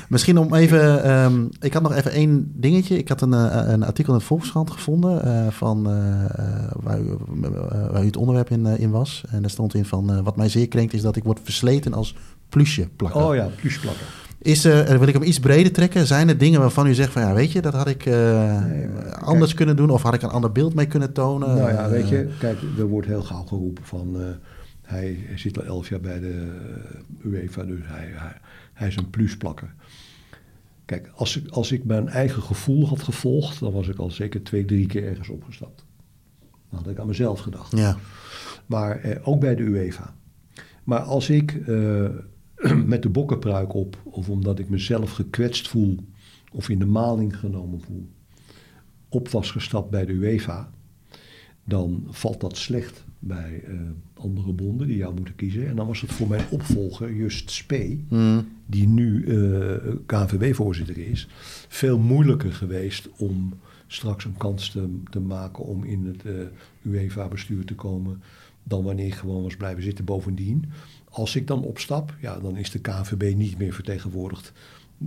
[0.08, 1.04] misschien om even.
[1.04, 2.98] ehm, ik had nog even één dingetje.
[2.98, 5.24] Ik had een, eh, een artikel in de Volkskrant gevonden.
[5.24, 7.08] eh, van, eh, eh, waar, u,
[7.42, 7.50] eh,
[7.90, 9.24] waar u het onderwerp in, eh, in was.
[9.30, 10.12] En daar stond in van.
[10.12, 12.16] eh, wat mij zeer krenkt is dat ik word versleten als
[12.48, 13.22] plusje plakker.
[13.24, 14.06] Oh ja, plusplakker.
[14.38, 16.06] Is, eh, en wil ik hem iets breder trekken?
[16.06, 18.14] Zijn er dingen waarvan u zegt van ja, weet je, dat had ik eh,
[18.64, 18.86] Nee,
[19.20, 21.48] anders kijk- kunnen doen of had ik een ander beeld mee kunnen tonen?
[21.56, 24.16] Nou ja, weet Eh, je, kijk, er wordt heel gauw geroepen van...
[24.20, 24.26] eh,
[24.92, 26.60] hij zit al elf jaar bij de
[27.24, 28.36] UEFA, dus hij, hij,
[28.72, 29.74] hij is een plusplakker.
[30.84, 33.60] Kijk, als ik, als ik mijn eigen gevoel had gevolgd...
[33.60, 35.84] dan was ik al zeker twee, drie keer ergens opgestapt.
[36.40, 37.76] Dan had ik aan mezelf gedacht.
[37.76, 37.96] Ja,
[38.66, 40.14] Maar eh, ook bij de UEFA.
[40.84, 42.08] Maar als ik eh,
[42.92, 43.96] met de bokkenpruik op...
[44.04, 45.96] of omdat ik mezelf gekwetst voel...
[46.52, 48.08] of in de maling genomen voel...
[49.08, 50.70] op was gestapt bij de UEFA...
[51.64, 53.74] dan valt dat slecht bij eh,
[54.14, 55.68] andere bonden die jou moeten kiezen.
[55.68, 58.04] En dan was het voor mijn opvolger, Just Spee...
[58.08, 61.28] Mm, die nu eh KNVB-voorzitter is...
[61.68, 63.52] veel moeilijker geweest om
[63.86, 65.64] straks een kans te, te maken...
[65.64, 66.32] om in het eh,
[66.92, 68.22] UEFA-bestuur te komen...
[68.62, 70.04] dan wanneer ik gewoon was blijven zitten.
[70.04, 70.64] Bovendien,
[71.08, 72.16] als ik dan opstap...
[72.20, 74.52] ja, dan is de KNVB niet meer vertegenwoordigd...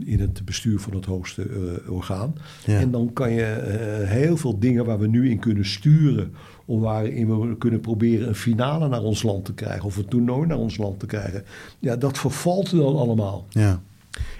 [0.05, 2.35] in het bestuur van het hoogste eh, orgaan.
[2.65, 2.79] Ja.
[2.79, 6.33] En dan kan je eh, heel veel dingen waar we nu in kunnen sturen...
[6.65, 9.83] om waarin we kunnen proberen een finale naar ons land te krijgen...
[9.83, 11.43] of een toernooi naar ons land te krijgen...
[11.79, 13.45] ja, dat vervalt dan allemaal.
[13.49, 13.81] ja,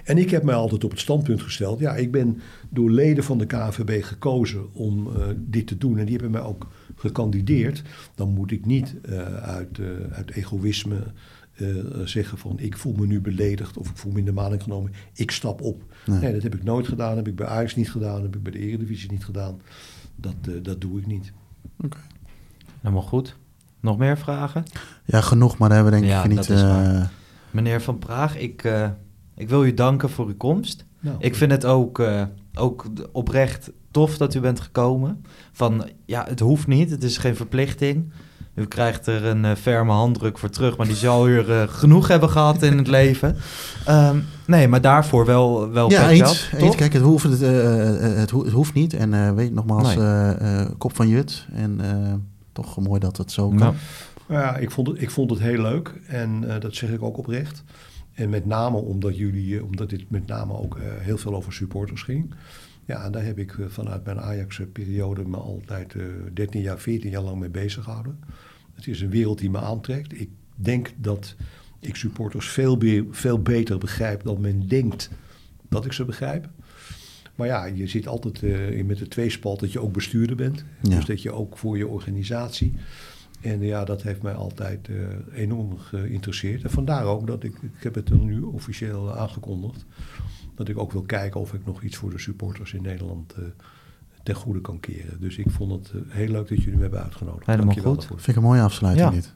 [0.04, 1.80] En ik heb mij altijd op het standpunt gesteld...
[1.80, 5.98] ja, ik ben door leden van de KNVB gekozen om eh, dit te doen...
[5.98, 7.84] en die hebben mij ook gekandideerd...
[8.16, 8.96] dan moet ik niet
[9.42, 9.80] uit,
[10.12, 10.98] uit egoïsme
[11.56, 11.68] eh,
[12.04, 12.60] zeggen van...
[12.60, 14.92] ik voel me nu beledigd of ik voel me in de maling genomen...
[15.14, 15.84] ik stap op.
[16.06, 16.20] Nee.
[16.20, 18.22] Nee, dat heb ik nooit gedaan, heb ik bij Ajax niet gedaan...
[18.22, 19.62] heb ik bij de Eredivisie niet gedaan.
[20.16, 21.32] Dat, eh, dat doe ik niet.
[22.82, 23.36] Helemaal goed.
[23.80, 24.64] Nog meer vragen?
[25.06, 26.38] ja, genoeg, maar daar hebben we denk Ja, ik niet...
[26.38, 26.96] dat is waar.
[26.96, 27.08] eh,
[27.52, 28.90] Meneer Van Praag, ik, eh,
[29.36, 30.86] ik wil u danken voor uw komst.
[31.00, 35.24] Nou, Ik vind het ook, eh, ook oprecht tof dat u bent gekomen.
[35.52, 38.12] Van, ja, het hoeft niet, het is geen verplichting.
[38.56, 42.08] U krijgt er een eh, ferme handdruk voor terug, maar die zal u eh, genoeg
[42.08, 43.36] hebben gehad in het leven.
[43.86, 46.50] Ehm, nee, maar daarvoor wel, wel ja, eens?
[46.76, 48.94] Kijk, het hoeft, het, eh, het, ho- het hoeft niet.
[48.94, 50.68] En eh, weet nogmaals, Nee.
[50.78, 51.48] kop van Jut.
[51.54, 52.14] En eh,
[52.54, 53.58] toch mooi dat het zo kan.
[53.58, 53.74] Ja.
[54.28, 57.04] Nou ja, ik vond het, ik vond het heel leuk en eh, dat zeg ik
[57.04, 57.64] ook oprecht.
[58.14, 62.02] En met name omdat jullie, omdat dit met name ook eh, heel veel over supporters
[62.04, 62.34] ging.
[62.86, 66.02] Ja, en daar heb ik eh, vanuit mijn Ajax-periode me altijd eh
[66.34, 68.20] 13 jaar, 14 jaar lang mee bezig gehouden.
[68.74, 70.20] Het is een wereld die me aantrekt.
[70.22, 71.36] Ik denk dat
[71.80, 75.10] ik supporters veel, be- veel beter begrijp dan men denkt
[75.70, 76.50] dat ik ze begrijp.
[77.36, 80.66] Maar ja, je zit altijd eh, met de tweespalt dat je ook bestuurder bent.
[80.82, 80.96] Ja.
[80.96, 82.74] Dus dat je ook voor je organisatie.
[83.42, 84.96] En ja, dat heeft mij altijd eh,
[85.42, 86.64] enorm geïnteresseerd.
[86.64, 89.86] En vandaar ook dat ik, ik heb het er nu officieel aangekondigd,
[90.56, 93.44] dat ik ook wil kijken of ik nog iets voor de supporters in Nederland eh,
[94.24, 95.20] ten goede kan keren.
[95.20, 97.46] Dus ik vond het eh, heel leuk dat jullie me hebben uitgenodigd.
[97.46, 98.00] Helemaal Dankjewel goed.
[98.02, 98.20] daarvoor.
[98.20, 99.14] Vind ik een mooie afsluiting Ja.
[99.14, 99.34] dit.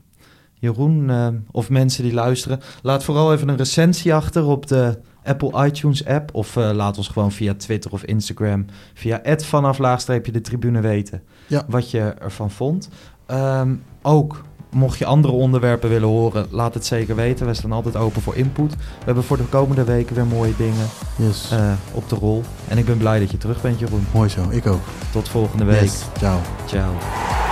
[0.54, 5.66] Jeroen, eh, of mensen die luisteren, laat vooral even een recensie achter op de Apple
[5.66, 6.34] iTunes app.
[6.36, 11.24] Of eh, laat ons gewoon via Twitter of Instagram, via vanaf laagstreepje de tribune weten
[11.48, 11.66] Ja.
[11.68, 12.90] wat je ervan vond.
[13.26, 17.46] Ehm, ook, mocht je andere onderwerpen willen horen, laat het zeker weten.
[17.48, 18.72] We staan altijd open voor input.
[18.76, 21.52] We hebben voor de komende weken weer mooie dingen Yes.
[21.52, 22.44] eh, op de rol.
[22.68, 24.08] En ik ben blij dat je terug bent, Jeroen.
[24.14, 24.82] Mooi zo, ik ook.
[25.12, 25.82] Tot volgende week.
[25.82, 26.02] Yes.
[26.18, 26.40] Ciao.
[26.66, 27.49] Ciao.